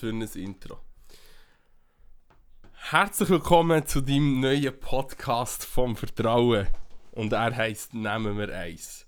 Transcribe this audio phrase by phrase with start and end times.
[0.00, 0.80] für ein Intro.
[2.72, 6.68] Herzlich willkommen zu deinem neuen Podcast vom Vertrauen.
[7.12, 9.06] Und er heisst Nehmen wir eins.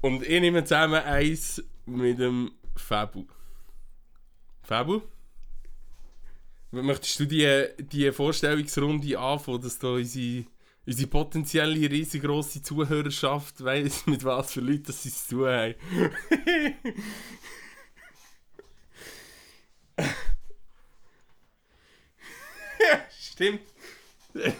[0.00, 3.26] Und ich nehme zusammen eins mit dem Fabu.
[4.62, 5.02] Fabu?
[6.70, 10.46] Möchtest du die, die Vorstellungsrunde anfangen, dass da unsere,
[10.86, 15.74] unsere potenzielle riesengroße Zuhörerschaft weiss, mit was für Leuten sie es zu tun haben?
[23.20, 23.60] Stimmt.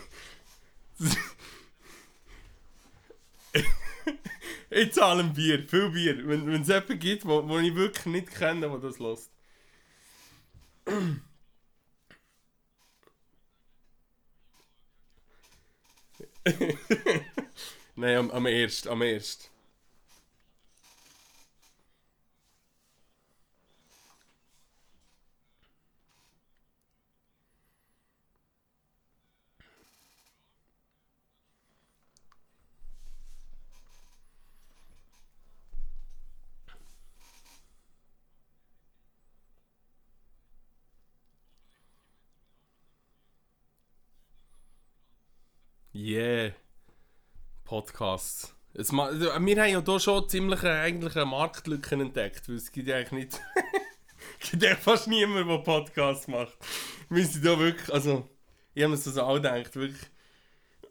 [4.71, 6.27] ich zahle ein Bier, viel Bier.
[6.27, 9.31] Wenn es jemanden gibt, wo, wo ich wirklich nicht kenne, der das lässt.
[17.97, 19.54] Nein, am, am ersten, am ersten.
[45.97, 46.51] Yeah.
[47.65, 48.53] Podcasts.
[48.91, 52.89] Ma wir haben ja hier schon ziemlich eine, eigentlich eine Marktlücke entdeckt, weil es gibt
[52.89, 53.41] ja eigentlich nicht...
[54.41, 56.59] es gibt ja fast niemand, der Podcasts macht.
[57.09, 57.95] Wir sind da wirklich...
[57.95, 58.29] Also,
[58.75, 60.11] ich habe mir das auch gedacht, wirklich...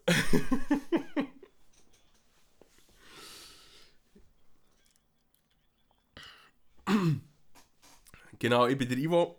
[8.38, 9.38] genau, ich bin der Ivo,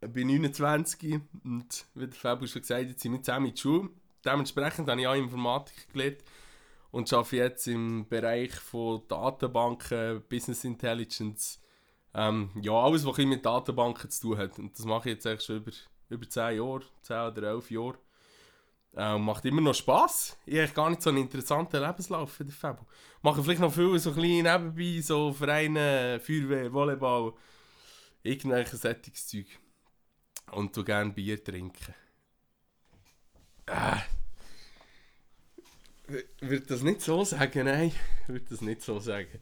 [0.00, 3.60] ich bin 29 und wie der Fabio schon gesagt hat, sind wir zusammen in die
[3.60, 3.90] Schule
[4.26, 6.24] dementsprechend habe ich auch Informatik gelernt
[6.90, 11.60] und arbeite jetzt im Bereich von Datenbanken, Business Intelligence.
[12.14, 14.58] Ähm, ja, alles, was mit Datenbanken zu tun hat.
[14.58, 15.72] Und das mache ich jetzt eigentlich schon über,
[16.08, 17.98] über 10 Jahre, 10 oder 11 Jahre.
[18.98, 20.38] Ähm, macht immer noch Spass.
[20.46, 22.86] Ich habe gar nicht so einen interessanten Lebenslauf für den Fabio.
[23.20, 27.34] Mache vielleicht noch viel so klein nebenbei, so Vereine, Feuerwehr, Volleyball,
[28.22, 29.46] irgendwelches Sättigungszeug.
[30.52, 31.94] Und du gerne Bier trinken.
[33.66, 34.00] Ah.
[36.06, 37.92] Würde das nicht so sagen, nein.
[38.26, 39.40] Würde das nicht so sagen.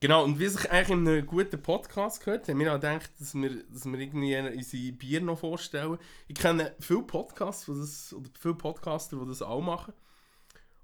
[0.00, 3.34] Genau, und wie sich eigentlich in einem guten Podcast gehört, haben wir auch gedacht, dass
[3.34, 5.98] wir, dass wir irgendwie unsere Bier noch vorstellen.
[6.26, 9.92] Ich kenne viele Podcasts, die das, oder viele Podcaster, die das auch machen.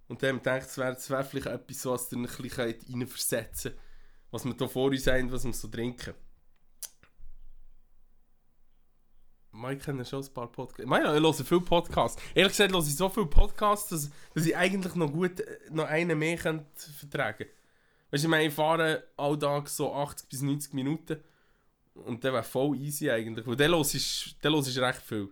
[0.09, 3.71] Und dann habe ich gedacht, es wäre wär vielleicht etwas, was ihr ein bisschen reinversetzen
[3.72, 3.82] könnt,
[4.31, 6.15] was wir hier vor uns haben, was wir so trinken.
[9.72, 10.83] Ich kenne schon ein paar Podcasts.
[10.83, 12.22] Ich meine, ich höre viele Podcasts.
[12.34, 16.19] Ehrlich gesagt höre ich so viele Podcasts, dass, dass ich eigentlich noch gut noch einen
[16.19, 16.67] mehr könnte
[16.99, 17.53] vertragen könnte.
[18.11, 21.22] Weißt du, ich meine, ich fahre alltag so 80 bis 90 Minuten.
[21.94, 23.47] Und der wäre voll easy eigentlich.
[23.47, 23.94] Weil der los
[24.43, 25.31] los ist recht viel.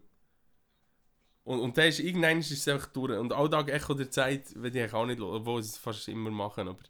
[1.44, 3.18] Und, und der ist, irgendwann ist es einfach durch.
[3.18, 6.30] Und alltag Echo der Zeit, wenn ich auch nicht hören, obwohl sie es fast immer
[6.30, 6.68] machen.
[6.68, 6.82] Aber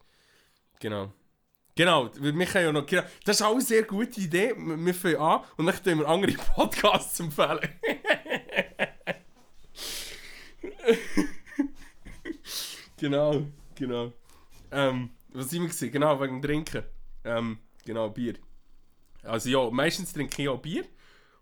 [0.79, 1.13] genau.
[1.77, 2.87] Genau, wir können ja noch.
[2.87, 4.55] Genau, das ist auch eine sehr gute Idee.
[4.57, 7.59] Wir fangen an und dann können wir andere Podcasts empfehlen.
[12.97, 14.13] genau, genau.
[14.71, 15.91] Ähm, was wir gesehen?
[15.91, 16.85] Genau, wegen Trinken.
[17.25, 18.35] Ähm, genau, Bier.
[19.25, 20.85] Also ja, meistens trinke ich auch Bier.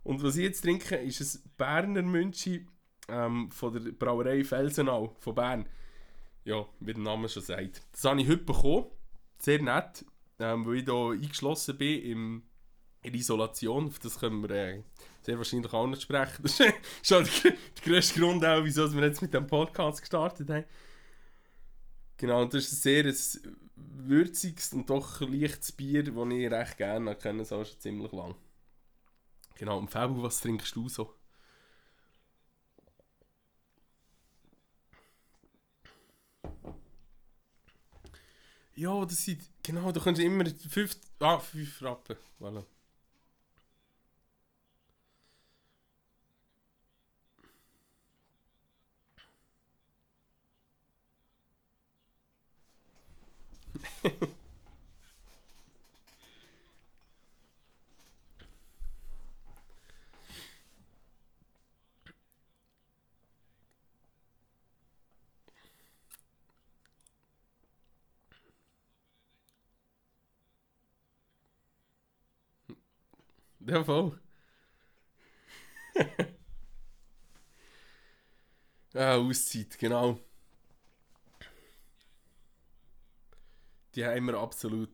[0.03, 2.67] Und was ich jetzt trinke, ist ein Berner Münchi
[3.09, 5.69] ähm, von der Brauerei Felsenau von Bern.
[6.45, 7.83] Ja, wie der Name schon sagt.
[7.93, 8.87] Das habe ich heute bekommen.
[9.39, 10.07] Sehr nett
[10.43, 12.43] ähm, weil ich hier eingeschlossen bin im,
[13.03, 13.87] in Isolation.
[13.87, 14.83] Auf das können wir äh,
[15.23, 16.43] sehr wahrscheinlich auch nicht sprechen.
[16.43, 20.49] Das ist schon der, der grösste Grund, auch, wieso wir jetzt mit dem Podcast gestartet
[20.51, 20.65] haben.
[22.17, 23.43] Genau, und das ist ein sehr
[23.75, 28.35] würziges und doch leichtes Bier, das ich recht gerne kenne, so schon ziemlich lang.
[29.57, 31.15] Genau, und Fabu, was trinkst du so?
[38.75, 39.52] Ja, das sind.
[39.65, 40.97] Genau, da kannst du immer 5.
[41.21, 42.17] Ah, 5 Rappen.
[42.39, 42.65] Voilà.
[73.67, 74.19] Ja, voll.
[78.95, 80.19] ah, Auszeit, genau.
[83.95, 84.91] Die haben wir absolut.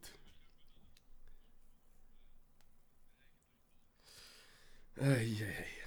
[5.00, 5.77] Ei, ei, ei.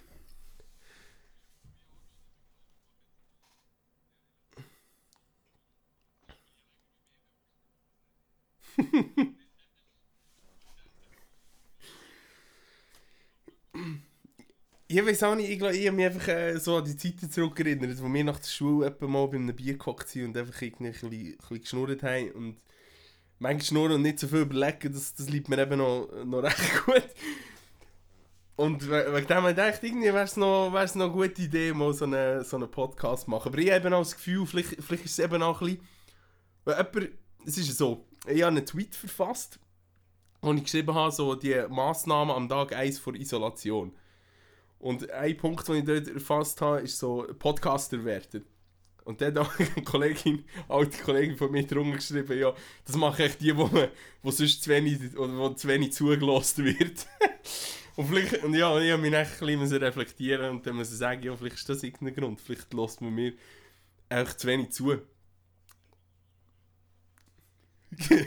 [14.91, 17.31] Ich weiß auch nicht, ich, glaub, ich habe mich einfach äh, so an die Zeiten
[17.31, 20.61] zurückerinnert, wo wir nach der Schule etwa mal bei einem Bier gehockt sind und einfach
[20.61, 22.31] irgendwie ein bisschen, ein bisschen geschnurrt haben.
[22.31, 22.57] Und
[23.39, 26.85] manchmal schnurren und nicht so viel überlegen, das, das liegt mir eben noch, noch recht
[26.85, 27.07] gut.
[28.57, 31.93] Und wegen dem habe ich gedacht, irgendwie wäre es noch, noch eine gute Idee, mal
[31.93, 33.47] so einen so eine Podcast zu machen.
[33.47, 35.87] Aber ich habe eben auch das Gefühl, vielleicht, vielleicht ist es eben auch ein bisschen...
[36.65, 37.13] Weil jemand,
[37.45, 39.57] es ist so, ich habe einen Tweet verfasst,
[40.41, 43.93] wo ich geschrieben habe, so die Massnahmen am Tag 1 vor Isolation.
[44.81, 48.43] Und ein Punkt, den ich dort erfasst habe, ist so Podcaster werden.
[49.03, 52.51] Und dann hat eine Kollegin, alte Kollegin von mir drunter geschrieben, ja,
[52.85, 53.89] das machen echt die, wo, man,
[54.23, 57.05] wo sonst zu wenig, oder wo zu wenig zugelassen wird.
[57.95, 60.97] und vielleicht, und ja, ich habe mich echt ein bisschen reflektieren und dann muss ich
[60.97, 63.33] sagen, ja, vielleicht ist das irgendein Grund, vielleicht lässt man mir
[64.09, 64.97] echt zu wenig zu.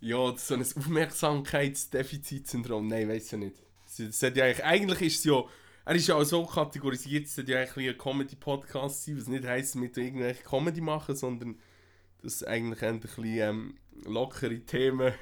[0.00, 3.71] ja, so ein Aufmerksamkeitsdefizitsyndrom, nein, weiß ich nicht.
[3.98, 5.42] Das hat ja eigentlich, eigentlich ist es ja,
[5.84, 9.44] er ist ja auch so kategorisiert, es sollte ja eigentlich ein Comedy-Podcast sein, was nicht
[9.44, 11.58] heisst, dass wir irgendwelche Comedy machen, sondern
[12.22, 15.12] dass eigentlich ein bisschen ähm, lockere Themen.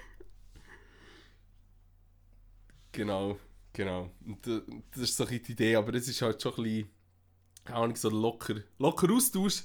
[2.93, 3.39] genau,
[3.73, 4.11] genau.
[4.25, 6.91] Und das ist so ein die Idee, aber es ist halt schon ein bisschen,
[7.65, 9.65] keine Ahnung, so locker, locker Austausch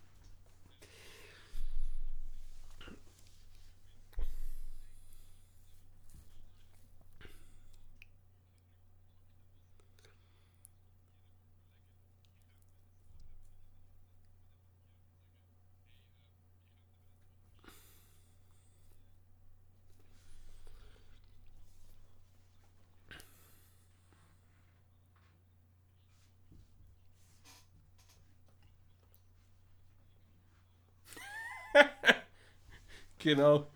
[33.21, 33.67] Genau.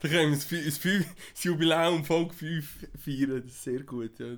[0.00, 3.42] da können wir das, das Jubiläum Folge 5 feiern.
[3.42, 4.18] Das ist sehr gut.
[4.18, 4.36] Ja.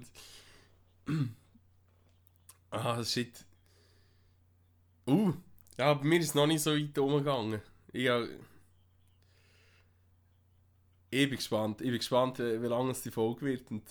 [2.70, 3.44] ah, shit.
[5.06, 5.32] Uh,
[5.78, 7.62] ja, bei mir ist es noch nicht so weit umgegangen.
[7.92, 8.10] Ich,
[11.10, 11.80] ich bin gespannt.
[11.80, 13.84] Ich bin gespannt, wie lange es die Folge wird und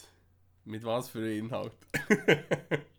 [0.65, 1.73] mit was für einem Inhalt.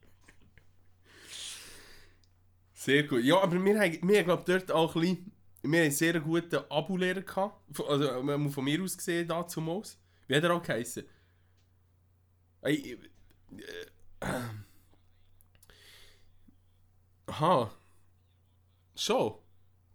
[2.79, 3.25] Sehr gut.
[3.25, 5.33] Ja, aber wir haben, wir glaube dort auch ein bisschen,
[5.63, 7.61] wir haben einen sehr guten Abo-Lehrer gehabt.
[7.89, 9.99] Also von mir aus gesehen, dazu Maus.
[10.29, 11.05] Wie hat er auch geheißen?
[12.63, 12.99] Hey,
[14.21, 14.41] äh, äh,
[17.27, 17.71] aha.
[18.95, 19.35] Schon.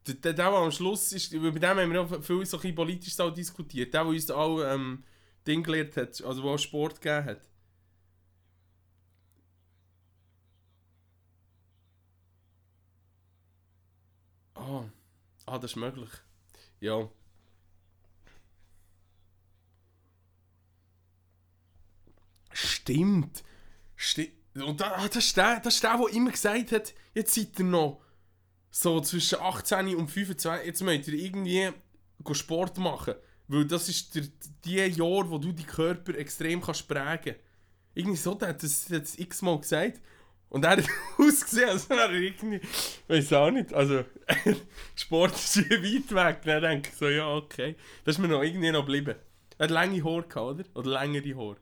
[0.07, 2.75] Der, der, der, der am Schluss ist, bei dem haben wir auch viel so ein
[2.75, 3.93] politisch auch diskutiert.
[3.93, 5.03] Der, der uns auch ähm,
[5.47, 7.41] Ding gelehrt hat, also auch Sport gegeben hat.
[14.55, 14.85] Ah,
[15.45, 16.09] ah das ist möglich.
[16.79, 17.09] Ja.
[22.51, 23.43] Stimmt.
[23.95, 24.31] Stimmt.
[24.55, 27.57] Und da, ah, das, ist der, das ist der, der immer gesagt hat, jetzt seid
[27.57, 28.01] ihr noch
[28.69, 31.71] so zwischen 18 und 25, jetzt müsst ihr irgendwie
[32.31, 33.15] Sport machen.
[33.47, 34.23] Weil das ist der,
[34.65, 37.35] die Jahr, wo du deinen Körper extrem kannst prägen.
[37.93, 40.01] Irgendwie so, der hat das, das x-mal gesagt.
[40.53, 40.85] Und er hat
[41.19, 42.61] ausgesehen, als er irgendwie,
[43.09, 44.05] weiß auch nicht, also
[44.95, 46.41] Sport ist weit weg.
[46.45, 47.75] Dann denke ich so, ja, okay.
[48.05, 49.15] Das ist mir noch irgendwie noch geblieben.
[49.59, 50.65] Er hat lange Haare gehabt, oder?
[50.75, 51.57] Oder längere Haare.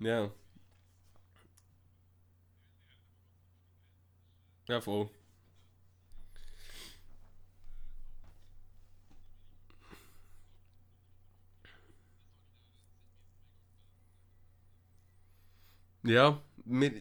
[0.00, 0.30] Ja.
[4.68, 5.08] Ja, voll.
[16.04, 16.92] Ja, wir,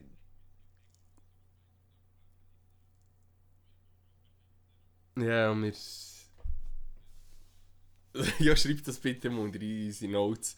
[5.18, 5.74] Ja, wir.
[8.40, 10.56] ja, schreib das bitte mal in unsere Notes.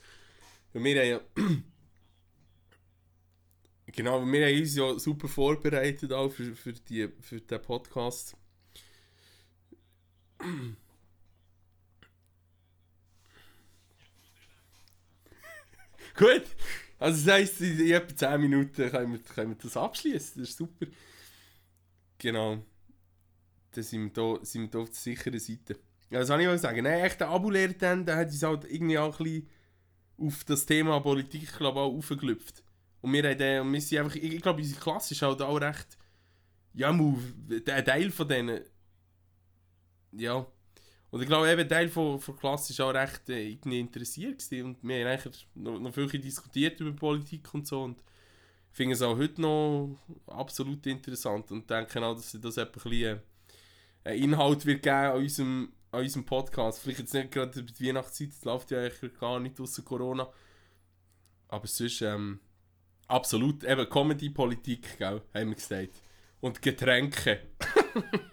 [0.71, 1.21] Wir haben ja.
[3.87, 8.35] genau, wir haben uns ja super vorbereitet auch für, für, die, für den Podcast.
[16.15, 16.43] Gut,
[16.99, 20.41] also das heisst, in etwa 10 Minuten können wir, können wir das abschließen.
[20.41, 20.85] Das ist super.
[22.19, 22.63] Genau
[23.75, 25.75] dann sind wir da, sind wir da auf der sicheren Seite.
[26.09, 26.83] Ja, das wollte ich sagen.
[26.83, 29.49] Nein, echt, der Abulehrer dann, der hat uns halt irgendwie auch ein bisschen
[30.17, 32.63] auf das Thema Politik, glaube ich, auch aufgelüpft.
[33.01, 35.59] Und wir, haben, und wir sind einfach, ich, ich glaube, unsere Klasse ist halt auch
[35.59, 35.97] recht,
[36.73, 38.61] ja, ein Teil von denen,
[40.13, 40.45] ja.
[41.11, 43.79] Und ich glaube, eben ein Teil von, von der Klasse war auch recht äh, irgendwie
[43.79, 44.65] interessiert gewesen.
[44.65, 48.01] und wir haben eigentlich noch, noch viel diskutiert über Politik und so und
[48.71, 53.17] finde es auch heute noch absolut interessant und denke auch, dass das etwa ein bisschen
[53.17, 53.21] äh,
[54.03, 56.79] einen Inhalt wird geben an unserem, an unserem Podcast.
[56.79, 60.31] Vielleicht jetzt nicht gerade über die Weihnachtszeit, das läuft ja eigentlich gar nicht außer Corona.
[61.47, 62.39] Aber sonst, ähm,
[63.07, 66.01] absolut, eben Comedy, Politik, gell, haben wir gesagt.
[66.41, 67.41] Und Getränke.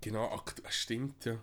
[0.00, 1.38] genau, stimmt, ja.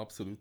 [0.00, 0.40] Absolut.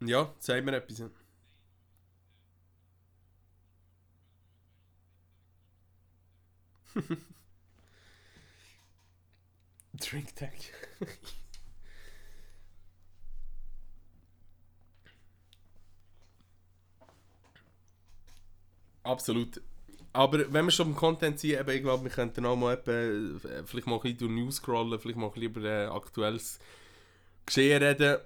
[0.00, 1.02] Ja, sag mir etwas.
[10.00, 10.52] Drink Tag.
[19.04, 19.60] Absolut.
[20.16, 22.90] Aber wenn wir schon im Content sind, eben, ich glaube, wir könnten auch mal etwa,
[22.92, 26.58] äh, vielleicht mal ein bisschen durch News scrollen, vielleicht mal ein bisschen über äh, aktuelles
[27.44, 28.18] Geschehen reden.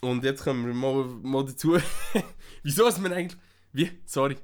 [0.00, 1.78] Und jetzt kommen wir mal, mal dazu.
[2.64, 3.40] Wieso ist man eigentlich.
[3.72, 3.90] Wie?
[4.06, 4.36] Sorry.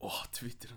[0.00, 0.68] Oh, Twitter.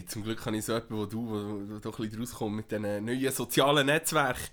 [0.00, 2.56] Hey, zum Glück habe ich so jemanden, wo du, wo, wo doch ein bisschen rauskommt
[2.56, 4.48] mit diesen neuen sozialen Netzwerken.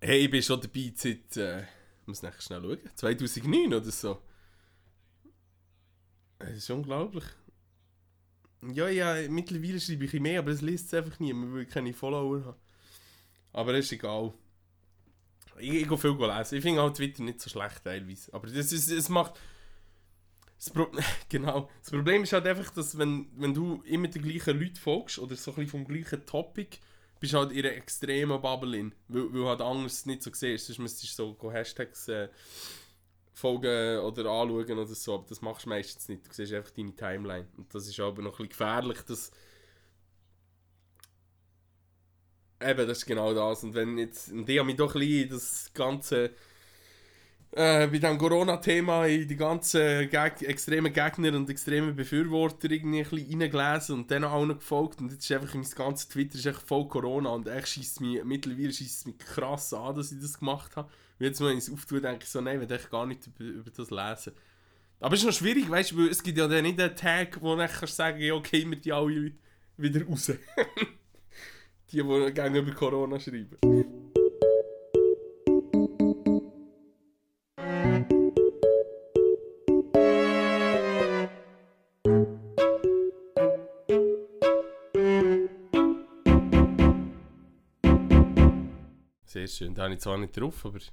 [0.00, 1.64] Hey, ich bin schon dabei seit, äh,
[2.06, 4.22] muss nachher schnell schauen, 2009 oder so.
[6.38, 7.24] Das ist unglaublich.
[8.74, 11.92] Ja, ja, mittlerweile schreibe ich mehr, aber es liest es einfach niemand, weil ich keine
[11.92, 12.58] Follower habe.
[13.52, 14.32] Aber das ist egal.
[15.58, 16.58] Ich, ich gehe viel lesen.
[16.58, 18.32] Ich finde auch Twitter nicht so schlecht teilweise.
[18.32, 19.34] Aber das ist, es macht...
[20.60, 20.90] Das Pro
[21.30, 21.70] genau.
[21.80, 25.34] Das Problem ist halt einfach, dass wenn, wenn du immer den gleichen Leuten folgst oder
[25.34, 26.78] so ein bisschen vom gleichen Topic,
[27.18, 28.94] bist du halt in einer extremen Bubble in.
[29.08, 30.66] Weil, weil halt anders nicht so siehst.
[30.66, 32.28] Sonst müsstest du so Hashtags äh,
[33.32, 35.14] folgen oder anschauen oder so.
[35.14, 36.28] Aber das machst du meistens nicht.
[36.28, 37.48] Du siehst einfach deine Timeline.
[37.56, 39.30] Und das ist aber noch ein bisschen gefährlich, dass...
[42.62, 43.64] Eben, das ist genau das.
[43.64, 44.30] Und wenn jetzt...
[44.30, 46.34] Und ich habe mich doch ein bisschen das ganze...
[47.52, 53.42] Äh, bei diesem Corona-Thema die ganzen Geg extremen Gegner und extremen Befürworter irgendwie ein bisschen
[53.42, 55.00] reingelesen und dann auch noch gefolgt.
[55.00, 58.22] Und jetzt ist einfach mein ganzes Twitter ist echt voll Corona und echt schießt mich,
[58.22, 60.88] mittlerweile schießt es mich krass an, dass ich das gemacht habe.
[61.18, 63.44] Und jetzt, wenn ich es auftue, denke ich so, nein, ich will gar nicht über,
[63.44, 64.32] über das lesen.
[65.00, 67.42] Aber es ist noch schwierig, weißt du, weil es gibt ja dann nicht einen Tag,
[67.42, 69.32] wo dann kannst sagen, ja, okay, wir die alle
[69.76, 70.26] wieder raus.
[71.90, 73.99] die, die gerne über Corona schreiben.
[89.50, 89.74] Sehr schön.
[89.74, 90.92] Da habe ich zwar nicht drauf, aber ist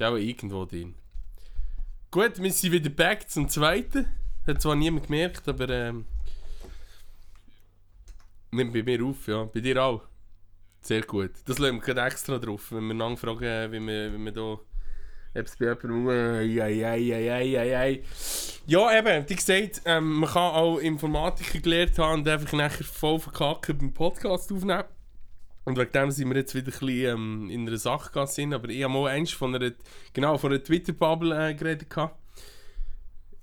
[0.00, 0.94] auch irgendwo drin.
[2.10, 4.06] Gut, wir sind wieder back zum zweiten.
[4.46, 6.06] Hat zwar niemand gemerkt, aber ähm,
[8.50, 9.44] nimmt bei mir auf, ja.
[9.44, 10.02] Bei dir auch.
[10.80, 11.32] Sehr gut.
[11.44, 14.40] Das lassen wir gerade extra drauf, wenn wir nachfragen, wir, wie wir da.
[14.40, 14.60] Ob
[15.34, 16.08] es bei jemandem.
[16.08, 18.02] Ei.
[18.66, 23.18] Ja, eben, wie gesagt, ähm, man kann auch Informatiker gelernt haben und einfach nachher voll
[23.18, 24.84] verkacken beim Podcast aufnehmen.
[25.64, 28.68] Und wegen dem sind wir jetzt wieder ein bisschen ähm, in einer Sache sind, aber
[28.68, 29.72] ich habe mal eins von einer,
[30.12, 32.18] genau, einer Twitter-Bubble äh, geredet gehabt.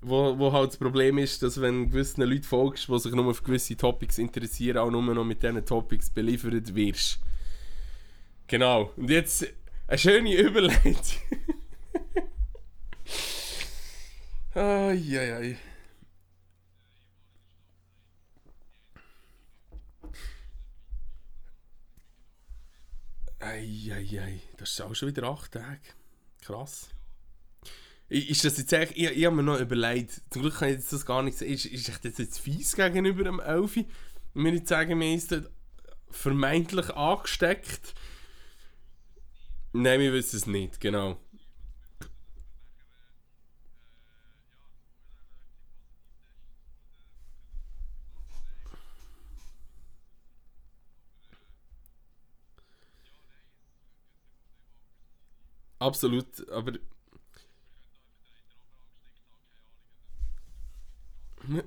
[0.03, 3.43] Wo, wo halt das Problem ist, dass wenn gewissen Leuten folgst, die sich nur auf
[3.43, 7.19] gewisse Topics interessieren, auch nur noch mit diesen Topics beliefert wirst.
[8.47, 8.91] Genau.
[8.95, 9.45] Und jetzt
[9.87, 10.95] eine schöne Überleitung.
[14.53, 15.19] Eieiei.
[15.19, 15.57] Ai, ai.
[23.41, 25.81] Eieiei, das ist auch schon wieder acht Tage.
[26.41, 26.89] Krass.
[28.09, 30.91] Ist das jetzt echt, ich, ich habe mir noch überlegt, zum Glück kann ich jetzt
[30.91, 33.87] das gar nicht sagen, ist, ist das jetzt fies gegenüber dem Elfi?
[34.33, 35.49] Mir nicht sagen, wir ist dort
[36.09, 37.93] vermeintlich angesteckt.
[39.71, 41.17] Nein, wir wissen es nicht, genau.
[55.81, 56.73] Absolut, aber.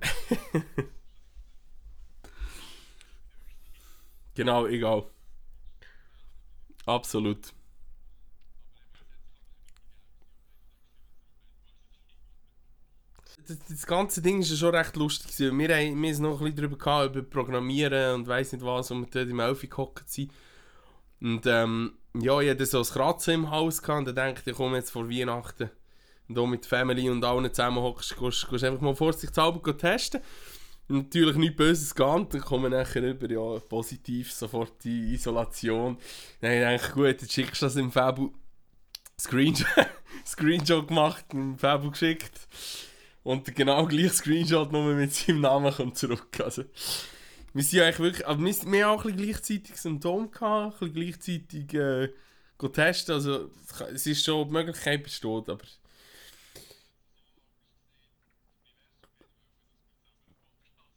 [4.34, 5.04] genau, egal.
[6.86, 7.52] Absolut.
[13.46, 15.38] Das, das ganze Ding ist ja schon recht lustig.
[15.38, 18.94] Wir haben, wir noch ein bisschen darüber gehabt, über Programmieren und weiss nicht was, wo
[18.94, 20.32] wir dort im Elfi gehockt sind.
[21.20, 24.56] Und ähm, ja, ich hatte so ein Kratzen im Haus gehabt und dann dachte ich,
[24.56, 25.70] komme jetzt vor Weihnachten
[26.28, 30.20] und auch mit Family und allen zusammen hockst, gehst, gehst einfach mal vorsichtshalber testen.
[30.86, 35.96] Natürlich nichts Böses geahnt, dann kommen nachher über, ja, positiv, sofort die Isolation.
[36.40, 38.30] Dann habe ich gut, jetzt schickst du das im Fabu
[39.18, 39.66] Screenshot,
[40.26, 42.48] Screenshot gemacht, im Fabu geschickt.
[43.22, 46.38] Und genau gleich Screenshot nur mit seinem Namen kommt zurück.
[46.40, 46.64] Also,
[47.54, 51.72] wir sind eigentlich wirklich, aber wir, haben auch ein bisschen gleichzeitig Symptome gehabt, ein gleichzeitig
[51.74, 52.08] äh,
[52.72, 53.50] testen, also
[53.92, 55.64] es ist schon, die Möglichkeit besteht, aber...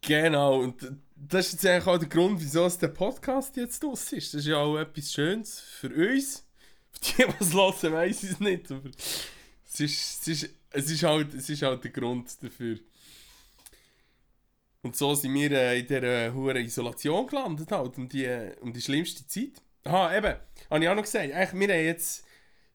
[0.02, 0.82] Genau, und
[1.16, 4.34] das ist jetzt eigentlich auch der Grund, wieso der Podcast jetzt aus ist.
[4.34, 6.46] Das ist ja auch etwas Schönes für uns.
[6.94, 10.92] Für die, die es hören, weiss ich es nicht, aber es ist, es, ist, es,
[10.92, 12.80] ist halt, es ist halt der Grund dafür.
[14.82, 18.28] Und so sind wir äh, in dieser hohen Isolation gelandet, halt, um die,
[18.62, 19.62] um die schlimmste Zeit.
[19.84, 20.36] Aha, eben,
[20.70, 22.26] habe ich auch noch gesagt, eigentlich, wir haben jetzt,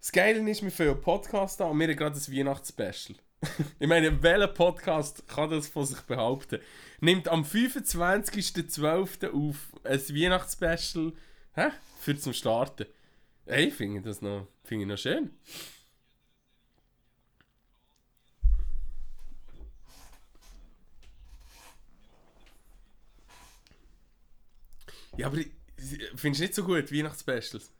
[0.01, 3.17] das Geile ist, wir fangen Podcast an und wir haben gerade ein Weihnachtsspecial.
[3.79, 6.61] ich meine, welcher Podcast kann das von sich behaupten?
[7.01, 9.31] Nimmt am 25.12.
[9.31, 11.13] auf ein Weihnachtsspecial
[11.55, 11.69] hä?
[12.01, 12.87] für zum Starten.
[13.47, 15.31] Hey, finde ich das noch, finde ich noch schön.
[25.17, 25.39] Ja, aber
[26.17, 27.73] findest du nicht so gut, Weihnachtsspecials?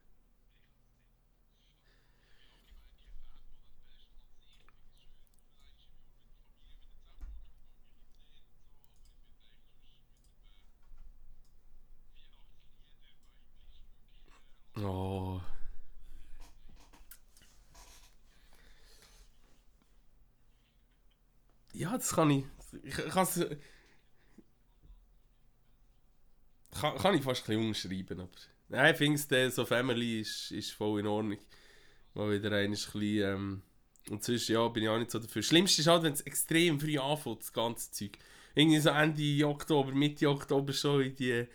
[14.77, 15.41] Oh.
[21.73, 22.45] Ja, das kann ich.
[22.83, 23.41] Ich, kann es
[26.83, 28.21] kann, kann ich fast ein bisschen umschreiben.
[28.21, 28.31] Aber
[28.69, 31.39] nein, ich finde so Family ist, ist voll in Ordnung.
[32.15, 33.63] Mal wieder ein bisschen, ähm,
[34.11, 35.43] und sonst, ja, bin ich auch nicht so dafür.
[35.43, 38.19] Schlimmste ist halt, wenn es extrem früh anfängt, das ganze Zeug.
[38.55, 41.47] Irgendwie so Ende Oktober, Mitte Oktober schon in die,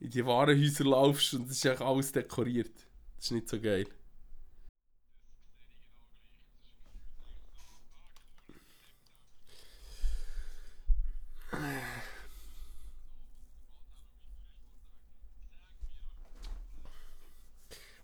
[0.00, 2.72] in die Warenhäuser laufst und es ist eigentlich alles dekoriert.
[3.16, 3.86] Das ist nicht so geil.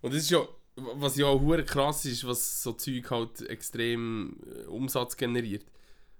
[0.05, 4.65] Und das ist ja, was ja auch krass ist, was so Zeug halt extrem äh,
[4.67, 5.65] Umsatz generiert.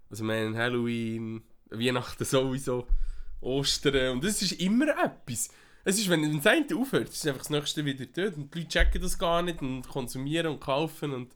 [0.09, 2.87] Also meine, Halloween, Weihnachten sowieso,
[3.41, 5.49] Ostern und das ist immer etwas.
[5.83, 8.69] Es ist, wenn das eine aufhört, ist einfach das nächste wieder dort und die Leute
[8.69, 11.35] checken das gar nicht und konsumieren und kaufen und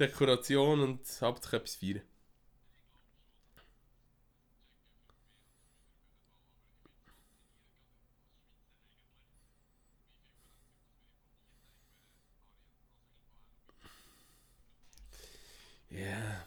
[0.00, 2.02] Dekoration und hauptsächlich etwas feiern.
[15.94, 16.44] Ja.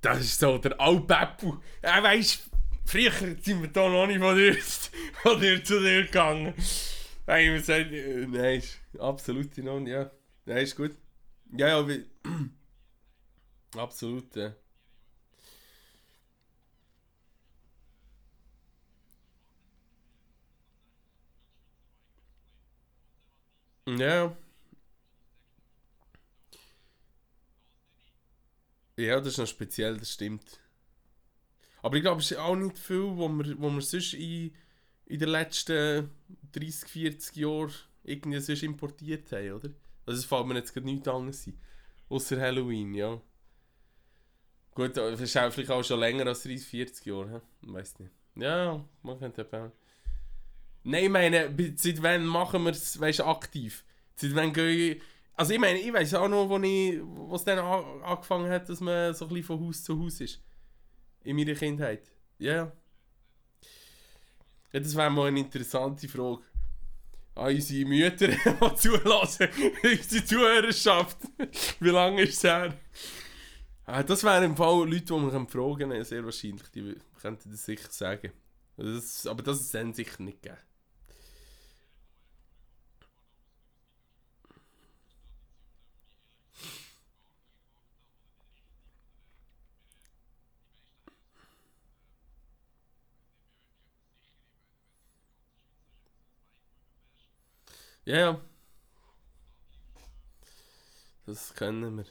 [0.00, 1.58] Das ist so der Albeppu.
[1.82, 2.50] Ja, weißt
[2.84, 4.56] früher sind wir da noch nicht von dir,
[5.22, 6.54] von dir zu dir gegangen.
[7.30, 10.10] Nein, ich gesagt, äh, nein, ist absolut in Ordnung, ja.
[10.46, 10.96] Nein, ist gut.
[11.56, 12.04] Ja, ja, wie,
[13.76, 14.52] absolut, ja.
[23.86, 24.36] Ja,
[28.96, 30.60] ja, das ist noch speziell, das stimmt.
[31.82, 34.52] Aber ich glaube, es ist auch nicht viel, wo wir, wo wir sonst in,
[35.10, 36.08] in den letzten
[36.52, 37.72] 30, 40 Jahren
[38.04, 39.70] irgendwie sonst importiert haben, oder?
[40.06, 41.60] Also es fällt mir jetzt gerade nichts anderes ein.
[42.08, 43.20] Außer Halloween, ja.
[44.74, 47.72] Gut, das ist auch vielleicht auch schon länger als 30, 40 Jahre, he?
[47.72, 48.12] weiß nicht.
[48.36, 49.72] Ja, man könnte eben...
[50.84, 53.84] Nein, ich meine, seit wann machen wir es, weißt aktiv?
[54.14, 55.00] Seit wann gehen...
[55.34, 58.80] Also ich meine, ich weiß auch noch, wo ich, wo es dann angefangen hat, dass
[58.80, 60.40] man so ein bisschen von Haus zu Haus ist.
[61.24, 62.02] In meiner Kindheit.
[62.38, 62.72] Ja, ja.
[64.72, 66.42] Ja, das wäre mal eine interessante Frage.
[67.34, 69.48] an unsere Mütter, die zulassen,
[69.82, 71.18] unsere Zuhörerschaft.
[71.80, 72.78] Wie lange ist es her?
[73.86, 76.68] Ah, das wären im Fall Leute, die man fragen können, sehr wahrscheinlich.
[76.74, 78.32] Die könnten das sicher sagen.
[78.76, 80.60] Das, aber das ist dann sicher nicht gegeben.
[98.04, 98.40] Ja, ja.
[101.26, 102.04] Das kennen wir.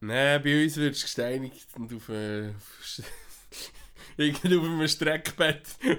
[0.00, 2.48] Nein, bei uns wirst du gesteinigt und auf, äh,
[4.18, 5.62] auf, auf einem Streckbett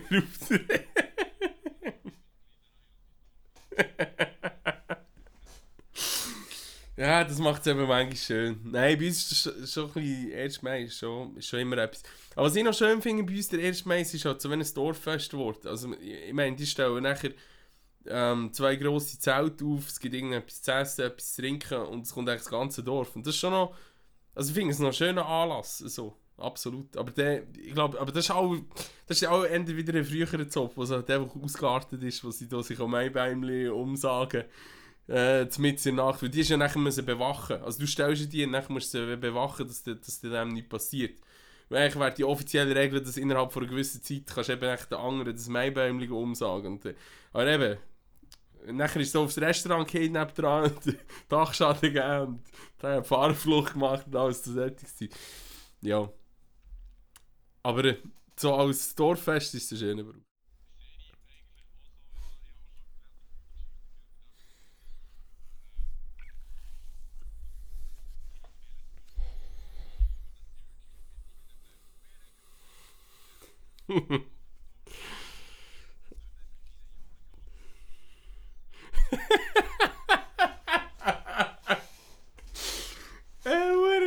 [6.99, 8.59] Ja, das macht es eben manchmal schön.
[8.61, 10.61] Nein, bei uns ist es schon, ein bisschen, 1.
[10.63, 12.03] Mai ist schon, ist schon immer etwas.
[12.35, 13.85] Aber was ich noch schön finde bei uns, der 1.
[13.85, 15.65] Mai ist halt so, wenn ein Dorffest wird.
[15.65, 17.31] Also, ich meine, die stellen nachher
[18.05, 22.13] ähm, zwei grosse Zelte auf, es gibt irgendetwas zu essen, etwas zu trinken und es
[22.13, 23.15] kommt eigentlich das ganze Dorf.
[23.15, 23.73] Und das ist schon noch,
[24.35, 26.97] also ich finde es noch ein schöner Anlass, so, absolut.
[26.97, 28.57] Aber der, ich glaube, aber das ist auch,
[29.07, 32.49] das ist auch entweder wieder ein früherer Zopf, wo es halt ausgeartet ist, wo sie
[32.61, 34.43] sich um Maibeimli umsagen
[35.09, 37.61] äh, mit in der Nacht, weil die ist ja nachher müssen bewachen.
[37.63, 40.69] Also du stellst die und nachher musst du sie bewachen, dass, dass dir dem nicht
[40.69, 41.19] passiert.
[41.69, 44.97] Weil eigentlich wäre die offizielle Regel, dass innerhalb von einer gewissen Zeit kannst eben den
[44.97, 46.73] anderen das Maibäumchen umsagen.
[46.73, 46.95] Und, äh,
[47.33, 47.77] aber eben,
[48.71, 52.43] nachher ist so aufs Restaurant gegangen, nebendran und Dachschaden gegeben und
[52.79, 55.09] dann eine Fahrflucht gemacht und alles zu fertig
[55.81, 56.09] Ja.
[57.63, 57.97] Aber äh,
[58.35, 60.28] so als Dorffest ist es ein schöner Beruf.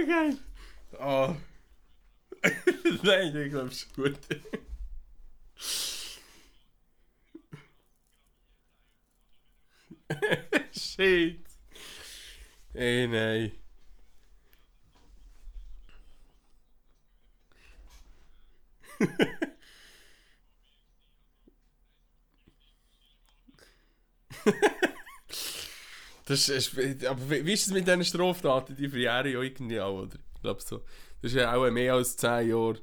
[0.06, 0.38] Geil.
[1.00, 1.34] Oh.
[3.02, 3.88] Nein, ich glaube, es.
[10.72, 11.40] Shit.
[12.74, 13.52] Ey, nein.
[26.24, 28.76] das ist, aber wie ist es mit diesen Straftaten?
[28.76, 30.16] Die verjähren ja irgendwie auch, oder?
[30.34, 30.78] Ich glaube so.
[31.20, 32.80] Das ist ja auch mehr als 10 Jahre.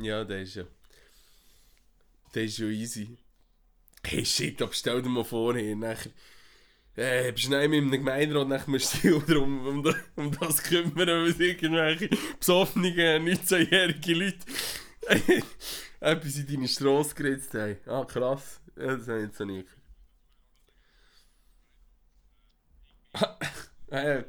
[0.00, 0.64] ja, der ist ja.
[2.34, 3.16] Der ist ja easy.
[4.04, 6.10] Hey shit, aber stell dir mal vor, hey, nachher
[6.96, 10.62] äh, bist du nicht mit einem Gemeinderat, dann musst du dich um, um, um das
[10.62, 14.38] kümmern, weil irgendwelche besoffenen 19-jährige Leute
[16.00, 17.76] etwas in deine Straße geritzt haben.
[17.86, 18.60] Ah, krass.
[18.76, 19.64] Ja, das habe ich jetzt noch nie
[23.90, 24.26] gehört.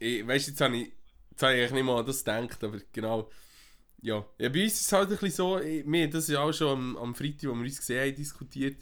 [0.00, 0.92] äh, Weißt du, jetzt habe ich,
[1.30, 3.30] jetzt habe ich nicht mal an das gedacht, aber genau.
[4.02, 4.24] Ja.
[4.38, 6.96] ja, bei uns ist es halt ein bisschen so, wir das ist auch schon am,
[6.98, 8.78] am Freitag, wo wir uns gesehen haben, diskutiert.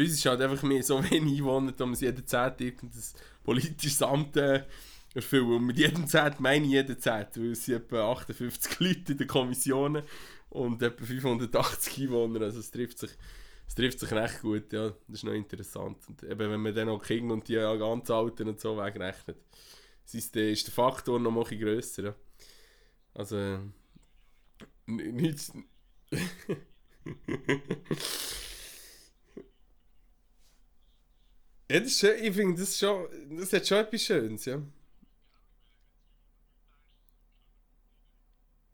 [0.00, 3.02] Bei uns ist halt einfach mehr so wenig Einwohner, da muss jeder Zeit irgendein
[3.44, 4.64] politisches Amt äh,
[5.14, 5.56] erfüllen.
[5.56, 9.18] Und mit jedem Zeit meine ich jeden Zeit, weil es sind etwa 58 Leute in
[9.18, 10.02] den Kommissionen
[10.48, 13.10] und etwa 580 Einwohner, also es trifft sich
[13.66, 15.98] es trifft sich recht gut, ja, das ist noch interessant.
[16.08, 19.36] Und eben, wenn man dann auch Kinder und die ganz Alten und so wegrechnet,
[20.10, 22.14] ist der, ist der Faktor noch ein bisschen grösser, ja.
[23.12, 23.58] Also,
[24.86, 25.52] nichts.
[31.70, 33.06] ja, das ist ich finde, das, schon,
[33.38, 34.60] das hat schon etwas Schönes, ja.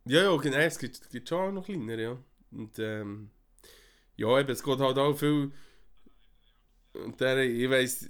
[0.04, 2.18] Ja, ja, genau, es gibt, gibt schon auch noch kleiner, ja.
[2.52, 3.30] Und ähm,
[4.16, 5.52] ja, eben, es geht halt auch viel.
[6.94, 8.08] Und der, ich weiß.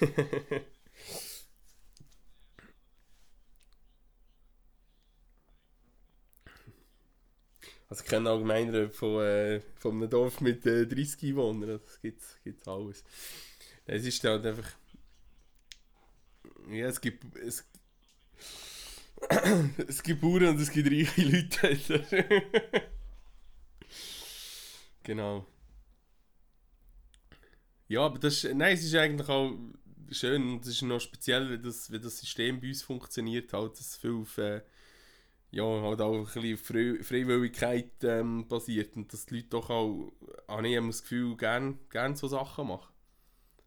[7.88, 12.22] Also ich kenne allgemein von, äh, von einem Dorf mit äh, 30 Einwohnern, das gibt
[12.22, 13.04] es alles.
[13.86, 14.70] Es ist halt einfach...
[16.70, 17.36] Ja, es gibt...
[17.36, 17.64] Es,
[19.88, 22.42] es gibt Bauern und es gibt reiche Leute.
[25.02, 25.46] genau.
[27.88, 29.52] Ja, aber das ist, nein, es ist eigentlich auch
[30.10, 33.78] schön und es ist noch speziell, wie das, wie das System bei uns funktioniert, halt,
[33.78, 34.62] dass viel auf, äh,
[35.50, 39.70] ja, halt auch ein bisschen auf Frei Freiwilligkeit ähm, basiert und dass die Leute doch
[39.70, 40.12] auch,
[40.48, 42.91] habe ich das Gefühl, gerne gern so Sachen machen.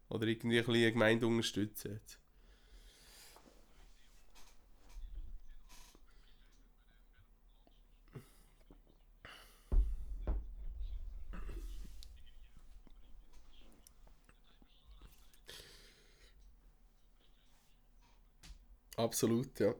[0.08, 2.00] Oder irgendwie ein eine Gemeinde unterstützen.
[18.98, 19.74] Absolut, ja.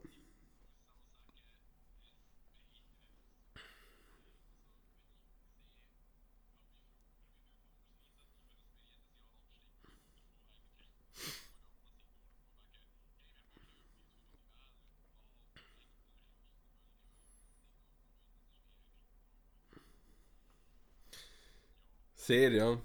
[22.26, 22.80] Sehr,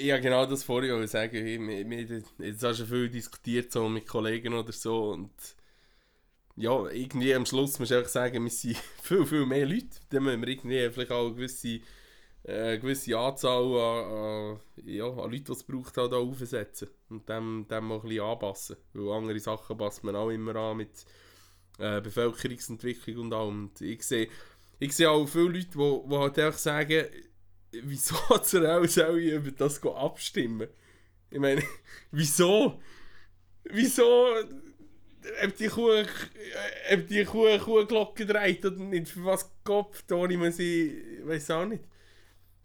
[0.00, 0.18] ja.
[0.18, 1.32] Genau das vorher ich sagen.
[1.32, 5.30] Wir, jetzt hast du viel diskutiert so mit Kollegen oder so und
[6.56, 9.88] ja, irgendwie am Schluss muss ich einfach sagen, wir sind viel, viel mehr Leute.
[10.10, 11.80] Dann müssen wir irgendwie vielleicht auch eine gewisse,
[12.44, 17.28] äh, gewisse Anzahl an, an, ja, an Leuten, die es braucht, halt auch aufsetzen und
[17.28, 18.76] dem, dem mal ein bisschen anpassen.
[18.92, 21.06] Weil andere Sachen passt man auch immer an mit
[21.78, 23.64] äh, Bevölkerungsentwicklung und allem.
[23.64, 24.28] Und ich sehe,
[24.78, 27.06] ich sehe auch viele Leute, die, die halt einfach sagen,
[27.72, 30.68] wieso zur Hölle soll ich über das abstimmen?
[31.30, 31.62] Ich meine,
[32.10, 32.80] wieso?
[33.64, 34.34] Wieso
[35.44, 36.04] ob die Kuh,
[36.92, 41.66] ob die Kuh, Kuhglocke dreht oder nicht, für was Kopf, da man sie, weiß auch
[41.66, 41.84] nicht.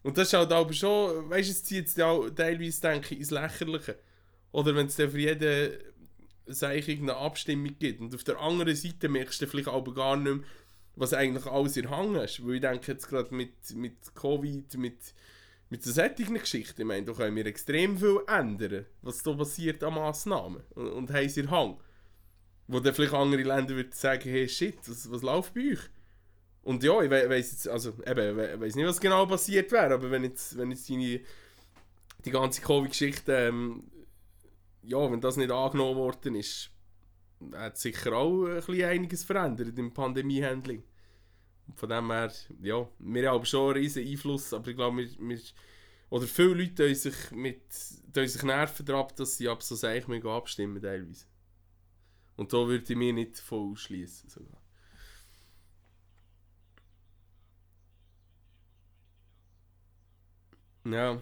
[0.04, 3.32] Und das ist halt aber schon, weißt du, es zieht es teilweise, denke ich, ins
[3.32, 3.98] Lächerliche.
[4.52, 5.72] Oder wenn es dann für jeden
[6.46, 8.02] Seichung eine Abstimmung gibt.
[8.02, 10.46] Und auf der anderen Seite merkst du vielleicht aber gar nicht mehr,
[10.96, 12.46] was eigentlich alles in Hang ist.
[12.46, 14.98] Weil ich denke jetzt gerade mit, mit Covid, mit,
[15.70, 19.84] mit so solchen Geschichten, ich meine, da können wir extrem viel ändern, was da passiert
[19.84, 20.64] an Massnahmen.
[20.76, 21.78] Und, und haben sie in Hang.
[22.68, 25.90] Wo dann vielleicht andere Länder würden sagen, hey shit, was, was läuft bei euch?
[26.64, 29.94] Und ja, ich we weiß jetzt, also eben, ich weiß nicht, was genau passiert wäre,
[29.94, 31.24] aber wenn jetzt, wenn jetzt die,
[32.26, 33.84] die ganze Covid-Geschichte, ähm,
[34.82, 36.72] ja, wenn das nicht angenommen worden ist,
[37.54, 40.84] hat sicher auch ein einiges verändert im Pandemie-Handling.
[41.76, 45.40] Von dem her, ja, wir haben schon einen riesen Einfluss, aber ich glaube, wir, wir
[46.10, 51.26] oder viele Leute sich mit sich nerven daran, dass sie ab so Sachen abstimmen teilweise.
[52.36, 54.62] Und da würde ich mir nicht voll ausschließen sogar.
[60.86, 61.22] Ja.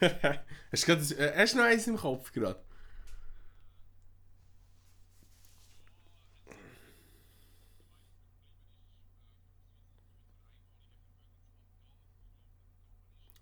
[0.72, 2.60] hast, du grad, äh, hast noch eins im Kopf gerade?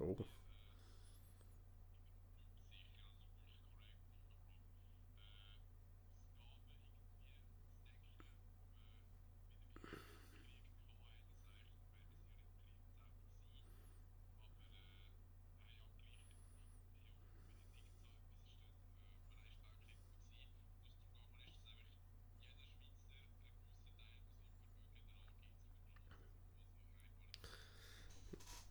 [0.01, 0.17] Oh.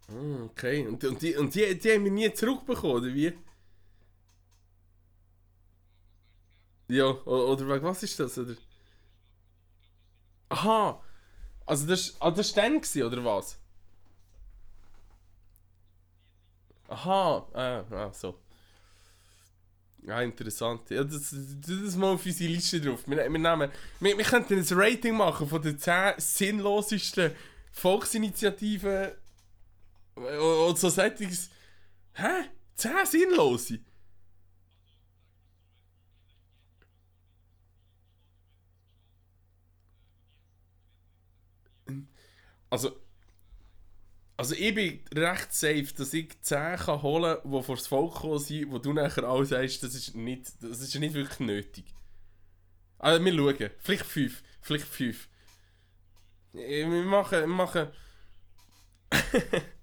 [0.09, 0.87] Ah, okay.
[0.87, 3.33] Und, und, die, und die, die haben wir nie zurückbekommen, oder wie?
[6.87, 8.37] Ja, oder, oder was ist das?
[8.37, 8.55] Oder?
[10.49, 11.01] Aha!
[11.65, 13.57] Also das, ah, das war dann, gewesen, oder was?
[16.87, 18.39] Aha, ah, ah, so.
[20.05, 20.89] Ja, interessant.
[20.89, 23.07] Ja, das, das ist mal auf unsere Liste drauf.
[23.07, 27.31] Wir, wir, nehmen, wir, wir könnten ein Rating machen von den 10 sinnlosesten
[27.71, 29.13] Volksinitiativen
[30.15, 31.49] und so solches.
[32.13, 32.49] Hä?
[32.75, 33.79] 10 sinnlose?
[42.69, 42.99] Also,
[44.35, 48.15] also ich bin recht safe, dass ich 10 kann holen kann, die vor das Volk
[48.15, 51.85] kommen sind, wo du nachher auch sagst, das ist nicht, das ist nicht wirklich nötig.
[52.97, 53.69] Also wir schauen.
[53.79, 54.43] Vielleicht 5.
[54.61, 55.29] Vielleicht 5.
[56.53, 57.39] Wir machen...
[57.41, 57.87] Wir machen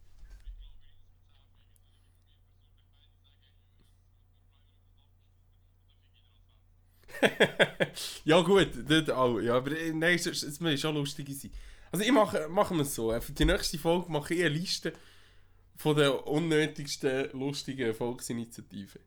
[8.25, 9.41] ja gut, das auch.
[9.41, 11.51] Ja, aber äh, nein, es, es, schon lustig sein.
[11.93, 13.19] Also ich mache, machen es so.
[13.21, 14.93] Für die nächste Folge mache ich eine Liste
[15.77, 19.01] von den unnötigsten lustigen Volksinitiativen.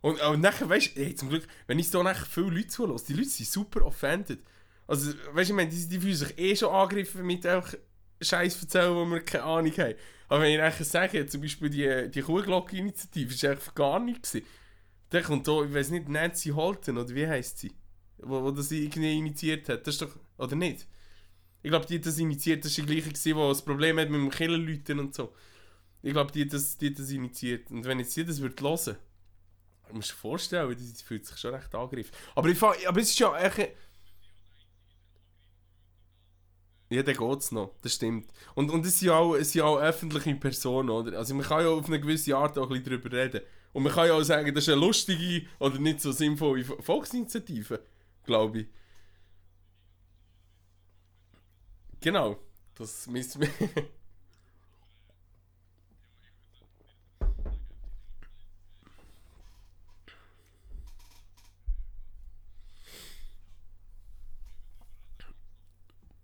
[0.00, 3.14] Und, und nachher, weißt du, zum Glück, wenn ich so nachher viele Leute zulasse, die
[3.14, 4.40] Leute sind super offended.
[4.86, 7.74] Also, weißt du, ich meine, die, die fühlen sich eh schon angegriffen mit einfach
[8.20, 9.94] Scheiß erzählen, wo wir keine Ahnung haben.
[10.28, 14.36] Aber wenn ich nachher sage, zum Beispiel die, die Kuhglocke-Initiative, das war einfach gar nichts.
[15.10, 17.72] Dann kommt da, ich weiß nicht, Nancy Holten, oder wie heisst sie?
[18.18, 19.86] Wo, wo das irgendwie initiiert hat.
[19.86, 20.86] Das ist doch, oder nicht?
[21.62, 24.20] Ich glaube, die hat das initiiert, das war die gleiche, die das Problem hat mit
[24.20, 25.34] dem Killerleuten und so.
[26.02, 27.70] Ich glaube, die, hat das, die hat das initiiert.
[27.70, 28.96] Und wenn jetzt sie das würde hören,
[29.92, 32.12] musst du dir vorstellen, die fühlt sich schon recht angegriffen.
[32.34, 33.72] Aber, ich, aber es ist ja echt...
[36.90, 38.32] Ja, dann geht es noch, das stimmt.
[38.54, 41.18] Und, und es sind auch, es sind auch öffentliche Personen, oder?
[41.18, 43.42] Also man kann ja auf eine gewisse Art auch ein bisschen darüber reden.
[43.72, 47.80] Und man kann ja auch sagen, das ist eine lustige oder nicht so sinnvolle Volksinitiative,
[48.24, 48.66] glaube ich.
[52.00, 52.38] Genau,
[52.74, 53.50] das müssen wir.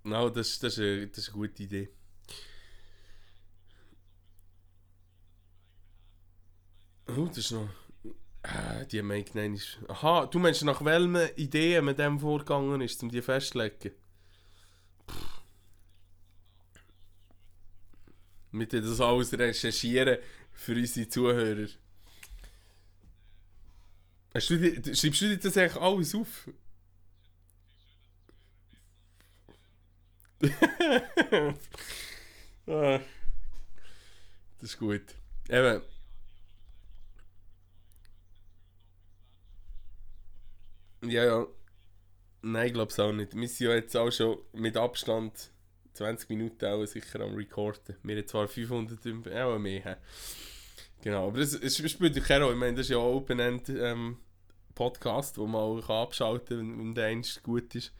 [0.06, 1.88] No, das, das, das ist eine gute Idee.
[7.16, 7.68] Oh, das ist noch.
[8.42, 9.78] Ah, die Make nein ist.
[9.88, 13.92] Aha, du meinst nach welchen Ideen mit dem vorgegangen ist, um die festzulegen?
[18.50, 20.18] Mit das alles recherchieren
[20.52, 21.68] für unsere Zuhörer.
[24.34, 26.48] Hast du die, schreibst du dir das eigentlich alles auf?
[32.66, 33.00] ah,
[34.60, 35.14] das ist gut.
[35.48, 35.93] Eben.
[41.08, 41.46] Ja, ja.
[42.42, 43.34] Nein, ich glaube es auch nicht.
[43.34, 45.50] Wir sind ja jetzt auch schon mit Abstand
[45.94, 47.96] 20 Minuten auch sicher am Recorden.
[48.02, 49.98] Wir haben zwar 500, auch mehr.
[51.02, 52.54] Genau, aber es, es spielt keine Rolle.
[52.54, 54.18] Ich meine, das ist ja ein Open-End ähm,
[54.76, 57.92] wo man auch abschalten kann, wenn der eins gut ist.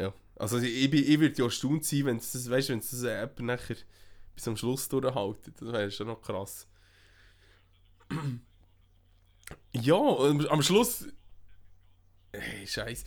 [0.00, 2.90] Ja, also ich, ich, ich würde ja erstaunt sein, wenn es das, weißt, wenn es
[2.90, 3.76] das App nachher
[4.34, 5.54] bis am Schluss durchhalten.
[5.58, 6.66] Das wäre schon noch krass.
[9.72, 11.06] ja, am Schluss
[12.40, 13.04] Hey, Scheiße.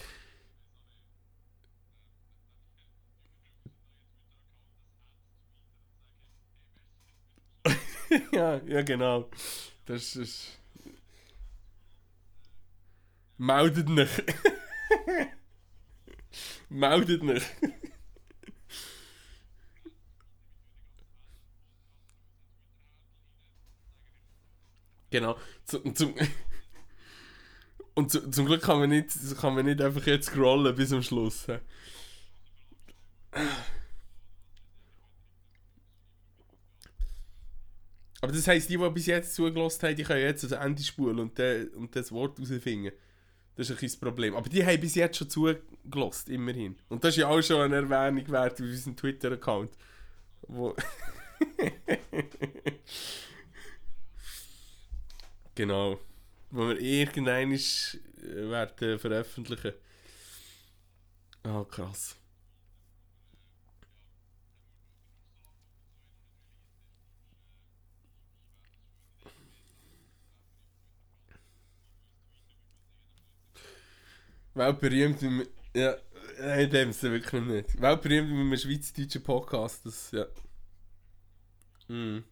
[8.31, 9.29] ja, ja, genau.
[9.85, 10.57] Das ist.
[13.37, 14.09] Meldet mich.
[16.69, 17.43] Meldet mich.
[25.09, 25.37] genau.
[25.65, 26.13] Zum, zum
[27.97, 29.09] und zu, zum Glück kann man, nicht,
[29.41, 31.47] kann man nicht einfach jetzt scrollen bis zum Schluss.
[38.21, 41.17] Aber das heisst, die, die bis jetzt zugelassen haben, die können jetzt das Ende spulen
[41.17, 42.91] und, de, und das Wort rausfinden.
[43.55, 44.35] Das ist ein das Problem.
[44.35, 46.75] Aber die haben bis jetzt schon zugelassen, immerhin.
[46.89, 49.71] Und das ist ja auch schon eine Erwähnung wert auf unserem Twitter-Account.
[50.43, 50.75] Wo.
[55.55, 55.99] genau
[56.51, 59.73] wo wir irgendwann ist, äh, werden veröffentlichen.
[61.43, 62.15] Ah, oh, krass.
[74.53, 75.95] Weltberühmt mit ja,
[76.39, 77.79] nein, dem ist wirklich nicht.
[77.81, 80.25] Weltberühmt mit einem schweizerdeutschen Podcast, das, ja.
[81.87, 82.23] Mhm.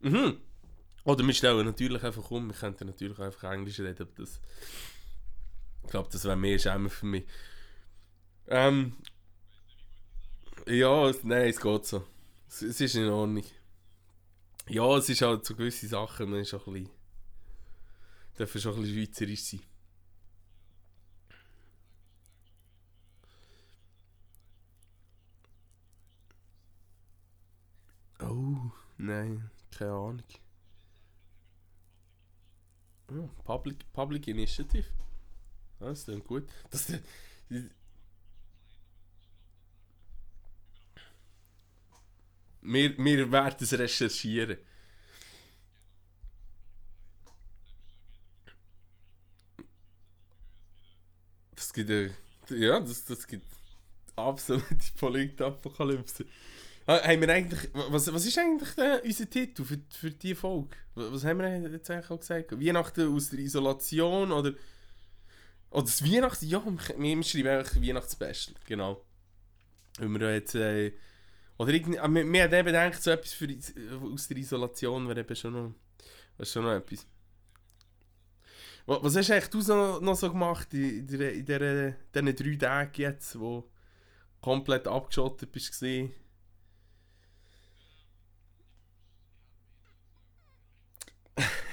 [0.00, 0.38] Mhm.
[1.04, 4.40] Oder wir stellen natürlich einfach um, wir könnten natürlich einfach Englisch reden, aber das...
[5.84, 7.26] Ich glaube, das wäre mehr Schämen für mich.
[8.48, 8.96] Ähm...
[10.66, 12.06] Ja, nein, es geht so.
[12.46, 13.44] Es, es ist in Ordnung.
[14.68, 16.90] Ja, es ist halt so gewisse Sachen, man ist auch ein bisschen...
[18.38, 19.62] Dürfen schon ein bisschen schweizerisch sein.
[28.20, 30.22] Oh, nein, keine Ahnung.
[33.12, 34.86] Oh, Public, Public Initiative.
[35.80, 36.44] Ja, Das klingt gut.
[36.70, 36.92] Das,
[42.62, 44.56] wir, wir werden es recherchieren.
[51.54, 51.90] Das gibt
[52.50, 53.46] ja, das, das gibt
[54.16, 54.66] absolute
[54.98, 56.24] Politapokalypse.
[56.24, 60.76] Ah, haben wir eigentlich, was, was ist eigentlich der, unser Titel für, für diese Folge?
[60.94, 62.52] Was haben wir jetzt eigentlich auch gesagt?
[62.52, 64.52] Weihnachten aus der Isolation oder,
[65.70, 69.04] oder das Weihnachten, ja, wir schreiben eigentlich Weihnachtsspecial, genau.
[69.98, 70.92] Weil wir jetzt, äh,
[71.58, 73.48] oder irgendwie, ah, wir, wir haben eben gedacht, so etwas für,
[74.12, 77.06] aus der Isolation wäre eben schon noch, schon noch etwas.
[78.86, 82.36] Wa- Was hast eigentlich du so, noch so gemacht in, in, der- in der- diesen
[82.36, 83.70] drei Tagen jetzt, wo
[84.40, 86.12] komplett abgeschottet bist gesehen?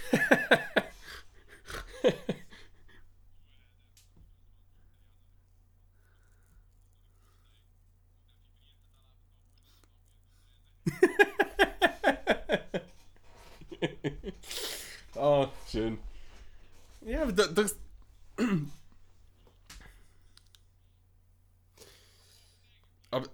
[15.16, 15.98] oh, schön.
[17.00, 17.76] Ja, aber da- das.
[23.10, 23.28] aber.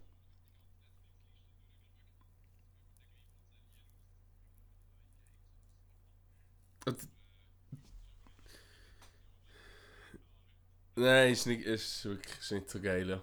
[6.86, 7.06] Also-
[10.98, 13.22] Nein, ist, nicht, ist wirklich ist nicht so geil, ja.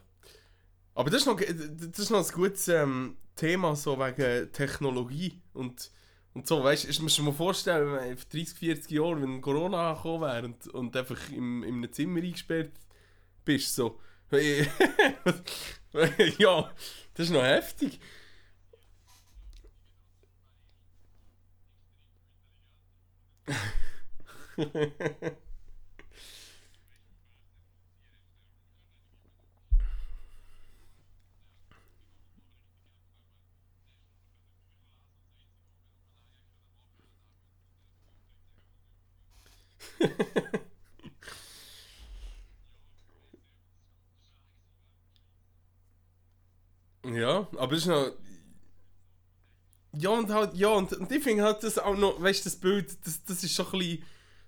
[0.95, 5.91] Aber das ist noch, das ist noch ein gutes ähm, Thema, so wegen Technologie und,
[6.33, 9.41] und so, weißt du, ich muss mir vorstellen, wenn man vor 30, 40 Jahren, wenn
[9.41, 12.71] Corona gekommen wäre und, und einfach im, in einem Zimmer eingesperrt
[13.45, 13.99] bist, so.
[16.39, 16.71] ja,
[17.13, 17.99] das ist noch heftig.
[47.05, 48.11] ja, aber ist noch.
[49.97, 52.59] Ja, und halt, ja, und, und ich finde halt das auch noch, weißt du, das
[52.59, 54.03] Bild, das, das ist schon ein bisschen.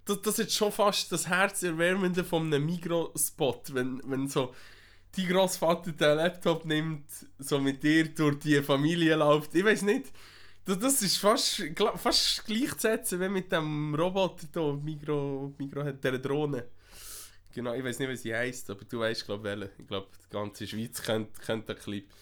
[0.06, 4.54] Das, das ist schon fast das Herzerwärmende von einem Mikrospot, wenn, wenn so
[5.16, 7.06] dein Großvater den Laptop nimmt,
[7.40, 9.54] so mit dir durch die Familie läuft.
[9.56, 10.08] Ich weiß nicht.
[10.68, 11.64] Das, ist fast,
[11.96, 16.68] fast gleichzusetzen wie mit dem Roboter hier, Migro, Migro hat der Drohne.
[17.54, 19.74] Genau, ich weiß nicht, wie sie heisst, aber du weißt, glaube ich, welche.
[19.82, 22.14] Ich glaube, die ganze Schweiz kennt, kennt den Clip.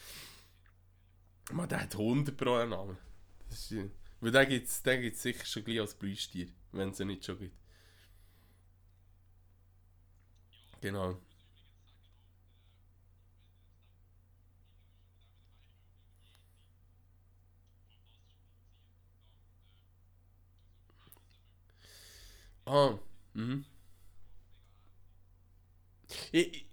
[1.52, 2.98] Man, der hat 100 pro einen Namen.
[3.50, 3.90] Das ist,
[4.22, 7.26] weil den gibt es den gibt's sicher schon gleich als Plüschtier, wenn es ihn nicht
[7.26, 7.58] schon gibt.
[10.82, 11.18] Genau.
[22.68, 23.00] Ah,
[23.34, 23.66] mhm.
[26.32, 26.66] Ich,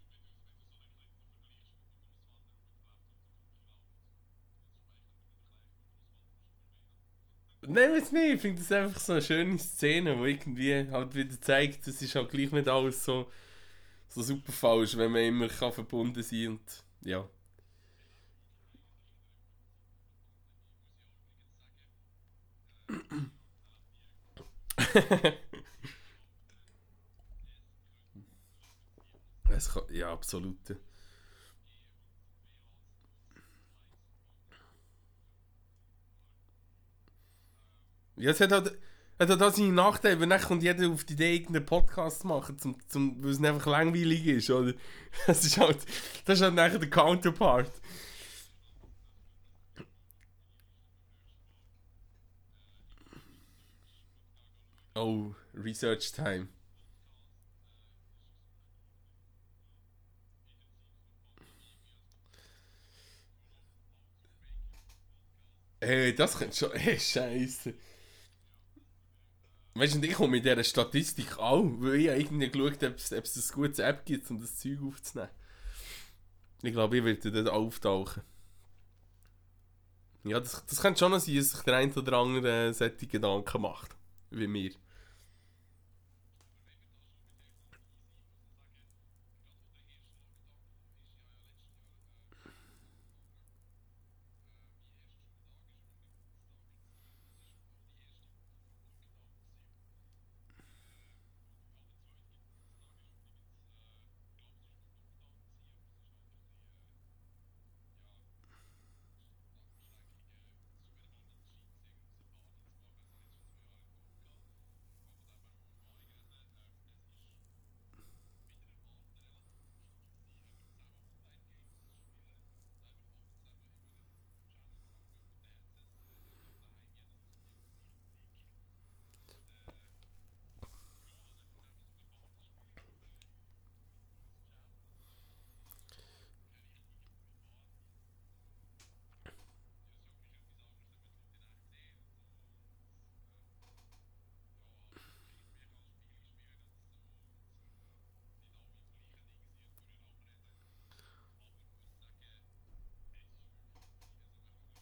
[7.62, 8.34] Nein, weiß nicht.
[8.34, 12.14] Ich finde das einfach so eine schöne Szene, wo irgendwie halt wieder zeigt, es ist
[12.14, 13.30] halt gleich nicht alles so,
[14.08, 17.28] so super falsch, wenn man immer kann verbunden sein und ja.
[29.56, 30.56] es kann, ja, absolut.
[38.16, 38.78] Ja, es hat halt,
[39.18, 42.26] hat halt auch seine Nachteile, weil dann kommt jeder auf die Idee, irgendeinen Podcast zu
[42.28, 44.72] machen, zum, zum, weil es einfach langweilig ist, oder?
[45.26, 45.78] Das ist halt,
[46.24, 47.70] das ist halt nachher der Counterpart.
[54.96, 56.48] Oh, Research Time.
[65.82, 66.70] Hey, das könnte schon.
[66.78, 67.74] Hey, Scheiße.
[69.74, 73.12] Weißt du, ich komme mit dieser Statistik auch, weil ich irgendwie geschaut habe, ob es,
[73.12, 75.30] ob es ein gutes App gibt, um das Zeug aufzunehmen.
[76.62, 78.22] Ich glaube, ich werde dort auftauchen.
[80.24, 83.96] Ja, das, das könnte schon sein, dass sich der ein oder andere solche Gedanken macht.
[84.30, 84.70] Wie mir.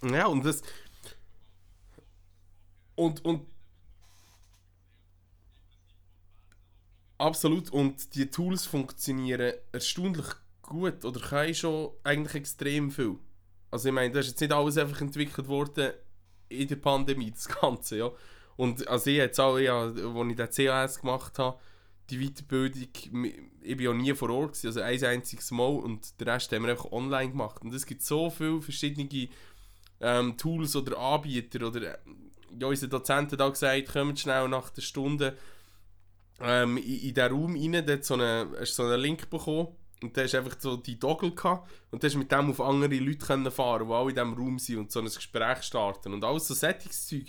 [0.02, 0.62] Ja, und das.
[2.94, 3.46] Und, und
[7.18, 7.70] absolut.
[7.70, 10.26] Und die Tools funktionieren erstaunlich
[10.62, 13.18] gut oder können schon eigentlich extrem viel.
[13.70, 15.92] Also ich meine, das ist jetzt nicht alles einfach entwickelt worden
[16.48, 18.10] in der Pandemie, das Ganze, ja.
[18.56, 21.58] Und also ich jetzt auch, ja, als ich den CAS gemacht habe,
[22.10, 26.28] die Weiterbildung, ich bin ja nie vor Ort gewesen, also ein einziges Mal und den
[26.28, 27.62] Rest haben wir einfach online gemacht.
[27.62, 29.06] Und es gibt so viele verschiedene
[30.00, 31.98] ähm, Tools oder Anbieter oder äh,
[32.58, 35.36] ja, unser Dozent hat gesagt, kommt schnell nach der Stunde
[36.40, 39.68] ähm, in, in diesen Raum rein, da so eine, hast so einen Link bekommen
[40.02, 43.26] und da hast einfach so die Doggle gehabt und hast mit dem auf andere Leute
[43.26, 46.48] können fahren, die auch in diesem Raum sind und so ein Gespräch starten und alles
[46.48, 47.26] so Settungszeug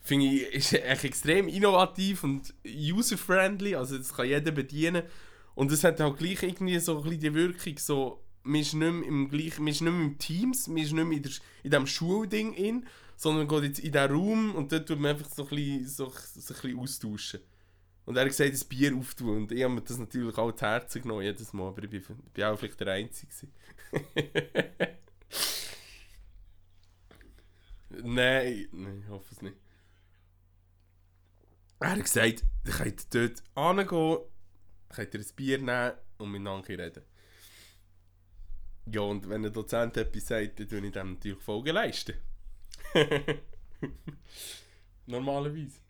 [0.00, 5.02] finde ich ist echt extrem innovativ und user-friendly, also das kann jeder bedienen
[5.54, 8.92] und es hat auch gleich irgendwie so ein bisschen die Wirkung, so man ist nicht
[8.92, 11.32] mehr im gleichen, man ist nicht mehr im Teams, man ist nicht mehr in, der,
[11.62, 12.86] in diesem Schulding in,
[13.16, 15.86] sondern man geht jetzt in diesen Raum und dort tut man einfach so ein bisschen,
[15.88, 17.40] so, so ein bisschen austauschen.
[18.04, 19.36] Und er hat gesagt, das Bier auftun.
[19.36, 21.68] Und ich habe mir das natürlich auch zu Herzen genommen, jedes Mal.
[21.68, 23.32] Aber ich bin, bin auch vielleicht der Einzige.
[28.02, 29.56] nein, nein, ich hoffe es nicht.
[31.80, 34.18] Er hat gesagt, ihr könnt dort hingehen,
[34.90, 37.02] könnt ihr ein Bier nehmen und miteinander reden.
[38.86, 42.14] Ja, und wenn ein Dozent etwas sagt, dann tue ich dem natürlich Folge leisten.
[45.06, 45.80] Normalerweise.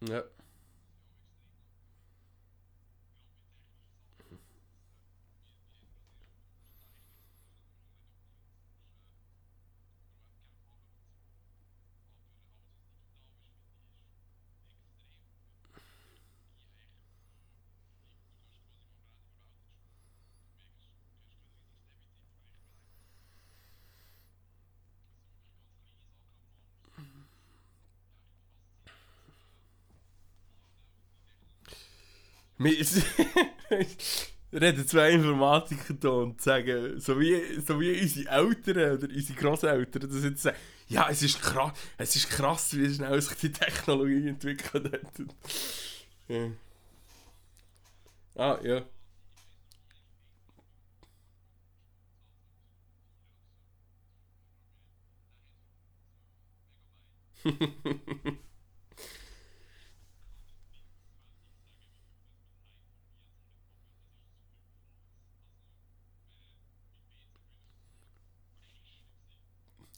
[0.00, 0.37] Ja.
[34.50, 39.38] Wir reden zwei Informatiker da und sagen, so wie, so wie unsere Eltern oder unsere
[39.38, 40.56] Großeltern, das jetzt sagen,
[40.88, 45.12] ja, es ist krass, es ist krass, wie schnell sich die Technologie entwickelt hat.
[46.28, 46.48] ja.
[48.36, 48.84] Ah, ja.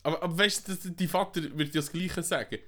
[0.03, 2.59] aber, aber weißt du, die Vater wird ja das Gleiche sagen.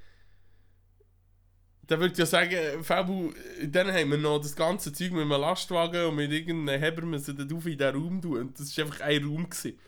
[1.89, 3.33] Der würde ja sagen, Fabu,
[3.67, 7.37] dann haben wir noch das ganze Zeug mit einem Lastwagen und mit irgendeinem Heber müssen
[7.37, 8.39] dann auf in diesen Raum tun.
[8.39, 9.51] Und das war einfach ein Raum.
[9.51, 9.79] Gewesen.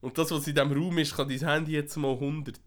[0.00, 2.58] Und das, was in diesem Raum ist, kann dein Handy jetzt mal 100.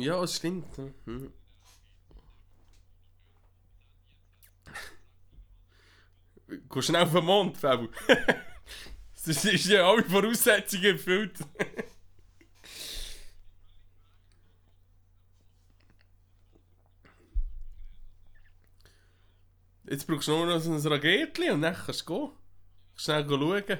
[0.00, 0.66] Ja, es stimmt.
[1.04, 1.32] Hm.
[6.48, 7.88] Geh schnell auf den Mond, Fabu.
[9.14, 11.38] Es ist ja alle Voraussetzungen erfüllt.
[19.84, 22.30] Jetzt brauchst du nur noch ein Raketli und dann kannst du gehen.
[22.96, 23.78] Schnell schauen.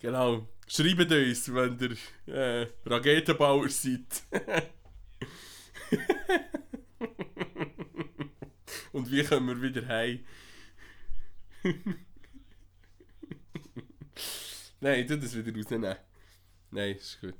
[0.00, 0.48] genau.
[0.68, 1.96] Schreibt uns, wenn ihr
[2.34, 4.24] äh, Raketenbauer seid.
[8.92, 10.24] Und wie kommen wir wieder heim?
[14.80, 15.96] Nein, tu das wieder rausnehmen.
[16.70, 17.34] Nein, ist gut.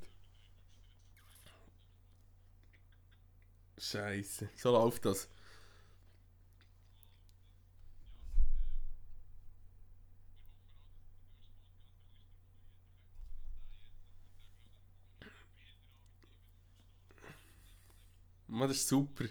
[3.77, 5.29] Scheiße, so läuft das.
[18.57, 19.25] Mann, das super.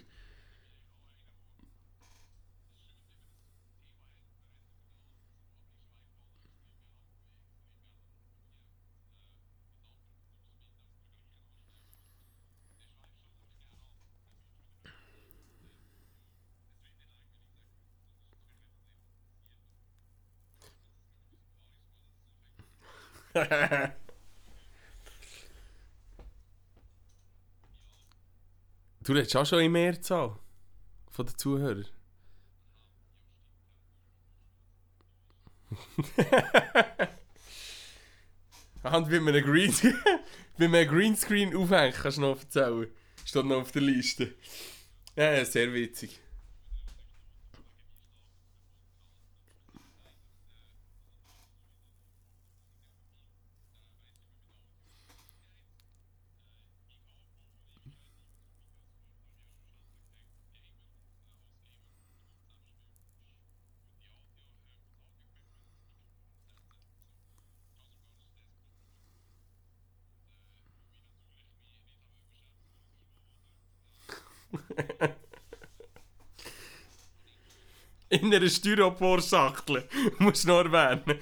[29.07, 30.37] du redest auch schon in Mehrzahl
[31.09, 31.85] von den Zuhörern.
[38.83, 42.87] Und wie man einen Greenscreen aufhängt, kannst du noch erzählen.
[43.25, 44.33] Steht noch auf der Liste.
[45.15, 46.19] Ja, sehr witzig.
[78.09, 79.83] In einer Styropor-Schachtel.
[80.19, 81.19] Musst du noch erwähnen.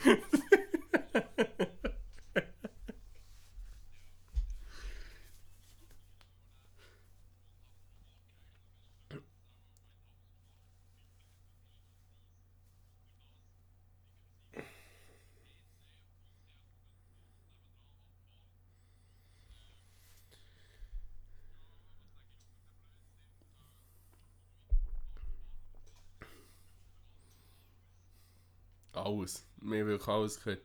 [29.20, 29.44] Alles.
[29.62, 30.62] Mehr wirklich alles gehört.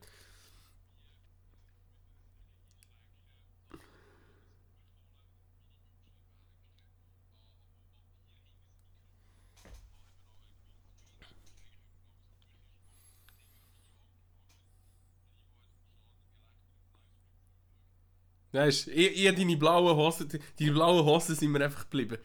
[18.52, 20.28] Weißt du, ich, ich deine blauen Hosen,
[20.58, 22.18] deine blauen Hosen sind mir einfach geblieben.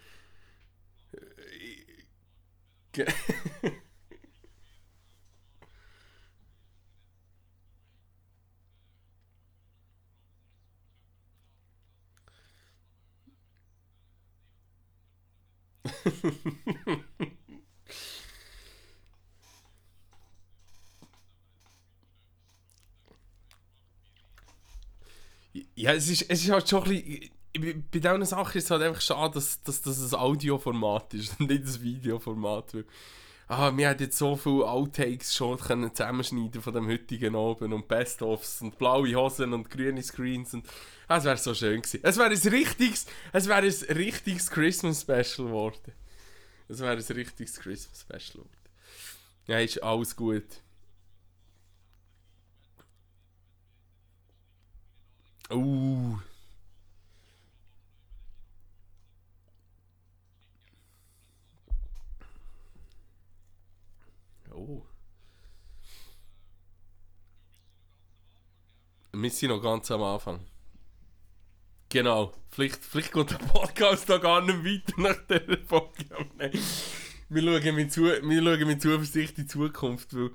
[25.76, 27.86] Ja, es ist, es ist halt schon ein bisschen.
[27.92, 31.50] bei diesen Sachen ist es halt einfach schade, dass, dass das ein Audioformat ist und
[31.50, 32.74] nicht ein Videoformat.
[32.74, 32.86] Weil,
[33.48, 37.88] ah, wir hätten jetzt so viele Outtakes schon können zusammenschneiden von dem heutigen Abend und
[37.88, 40.66] Best-ofs und blaue Hosen und grüne Screens und
[41.08, 42.00] es wäre so schön gewesen.
[42.04, 45.94] Es wäre ein richtiges, es wäre ein richtiges Christmas Special geworden.
[46.68, 48.50] Es wäre ein richtiges Christmas Special geworden.
[49.48, 50.62] Ja, ist alles gut.
[55.52, 56.18] Uh.
[64.56, 64.86] Oh.
[69.12, 70.40] Wir sind noch ganz am Anfang.
[71.90, 72.34] Genau.
[72.50, 76.06] Vielleicht, vielleicht geht der Podcast da gar nicht weiter nach dieser Folge.
[76.38, 76.52] Nein.
[77.30, 80.32] Wir schauen mit, Zuversicht in die Zukunft, weil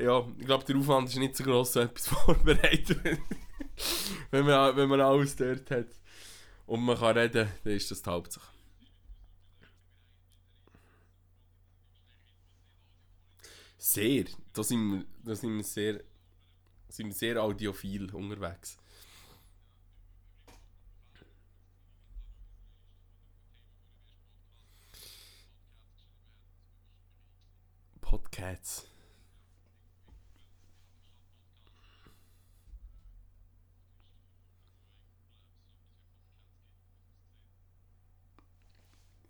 [0.00, 3.18] ja, ich glaube, der Aufwand ist nicht so groß, so etwas vorbereiten,
[4.30, 5.88] wenn man, wenn man alles dort hat
[6.66, 8.53] und man kann reden, dann ist das die Hauptsache.
[13.84, 14.24] Sehr.
[14.54, 16.00] Da sind wir, da sind wir sehr,
[16.88, 18.78] sind wir sehr audiophil unterwegs.
[28.00, 28.88] Podcasts.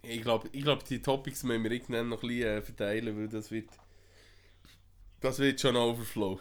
[0.03, 3.29] Ich glaube, ich glaub, die Topics müssen wir irgendwann noch ein bisschen äh, verteilen, weil
[3.29, 3.69] das wird.
[5.25, 6.39] Das wird schon Overflow.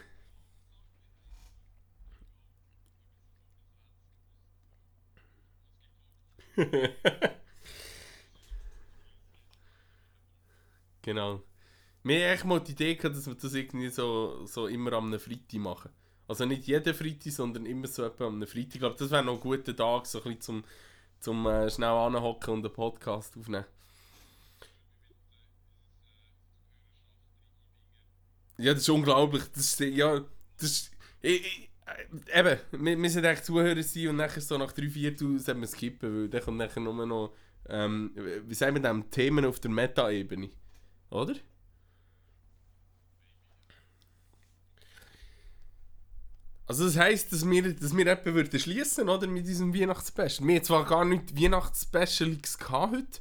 [11.02, 11.42] genau.
[12.04, 15.62] Haben echt mal die Idee gehabt, dass wir das irgendwie so, so immer am Freitag
[15.62, 15.92] machen.
[16.28, 18.74] Also nicht jeden Freitag, sondern immer so etwa am Freitag.
[18.76, 20.66] Ich glaube, das wäre noch ein guter Tag, so ein bisschen zum,
[21.22, 23.64] zum äh, schnell anhocken und einen Podcast aufnehmen.
[28.64, 29.44] Ja, das ist unglaublich.
[29.54, 30.22] Das ja,
[30.58, 30.92] das ist,
[31.22, 31.70] ich, ich,
[32.32, 35.60] äh, eben, wir, wir sind echt Zuhörer sein und nachher so nach drei, vier sollten
[35.60, 37.34] wir skippen, weil dann kommt nachher nur noch,
[37.68, 40.50] ähm, wie sagen wir dem, Themen auf der Meta-Ebene.
[41.10, 41.36] Oder?
[46.66, 50.48] Also das heisst, dass wir, dass wir etwa würden schließen oder mit diesem Weihnachtsspecial.
[50.48, 53.20] Wir haben zwar gar nicht Weihnachtsspecials heute,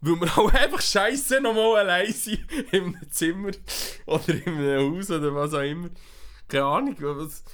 [0.00, 3.50] weil wir auch einfach scheiße nochmal allein sind in einem Zimmer
[4.06, 5.90] oder einem Haus oder was auch immer.
[6.48, 7.44] Keine Ahnung, was...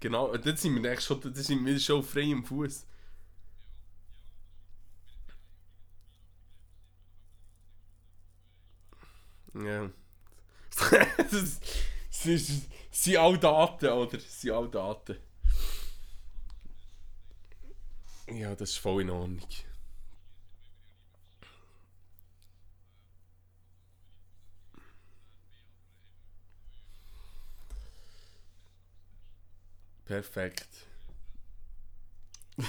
[0.00, 2.86] Genau, dort sind wir eigentlich schon, dort sind wir schon auf freiem Fuß.
[9.54, 9.90] Ja.
[11.30, 11.60] das,
[12.90, 14.16] sind auch Daten, oder?
[14.16, 15.16] Das sind auch Daten.
[18.30, 19.40] Ja, das ist voll in Ordnung.
[30.04, 30.86] Perfekt.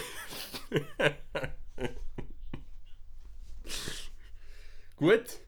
[4.97, 5.39] Gut.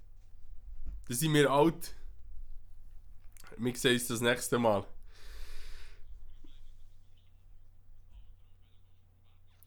[1.07, 1.93] Dann sind wir alt.
[3.64, 4.84] Wir sehen uns das nächste Mal.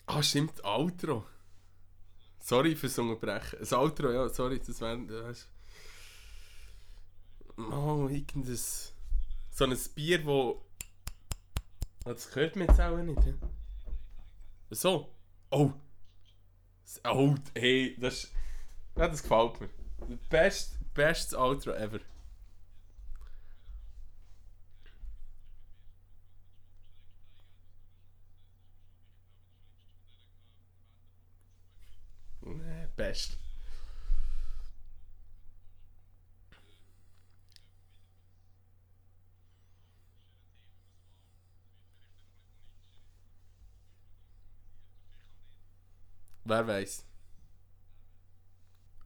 [0.07, 1.24] Ah, stimmt, Outro.
[2.40, 3.57] Sorry fürs Unterbrechen.
[3.61, 5.36] Das Outro, ja, sorry, das wäre.
[7.57, 8.57] Oh, irgendein.
[8.57, 10.66] So ein Bier, wo.
[12.05, 13.22] Das hört man jetzt auch nicht.
[14.70, 15.09] So.
[15.51, 15.72] Oh.
[17.05, 18.32] Oh, hey, das.
[18.97, 19.70] Ja, das gefällt mir.
[20.28, 22.01] Best, bestes Outro ever.
[33.15, 33.39] Best.
[46.47, 47.05] Wer weiß.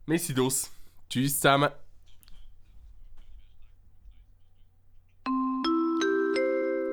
[0.07, 0.71] Wir sind aus.
[1.11, 1.71] Tschüss zusammen.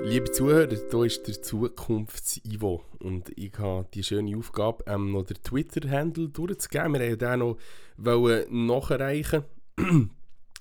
[0.07, 5.41] Liebe Zuhörer, hier ist der Zukunfts-Ivo und ich habe die schöne Aufgabe, ähm, noch den
[5.41, 6.93] Twitter-Handle durchzugeben.
[6.93, 7.57] Wir wollten
[7.97, 9.45] den noch nachreichen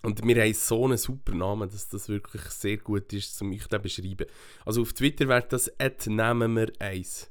[0.02, 3.68] und wir haben so einen super Namen, dass das wirklich sehr gut ist, um euch
[3.68, 4.24] zu beschreiben.
[4.64, 5.70] Also auf Twitter wäre das
[6.06, 7.30] «nehmen wir eins».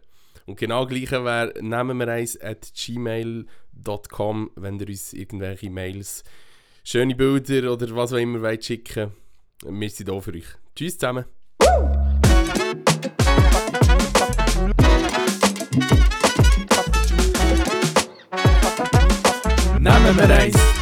[0.47, 3.45] Und genau gleiche wäre nehmen wir eins at gmail.com,
[3.83, 6.23] gmail.com, wenn ihr uns irgendwelche Mails,
[6.83, 9.11] schöne Bilder oder was auch immer wollt schicken.
[9.63, 10.45] Wir sind da für euch.
[10.75, 11.25] Tschüss zusammen.
[19.79, 20.76] Nehmen wir eins.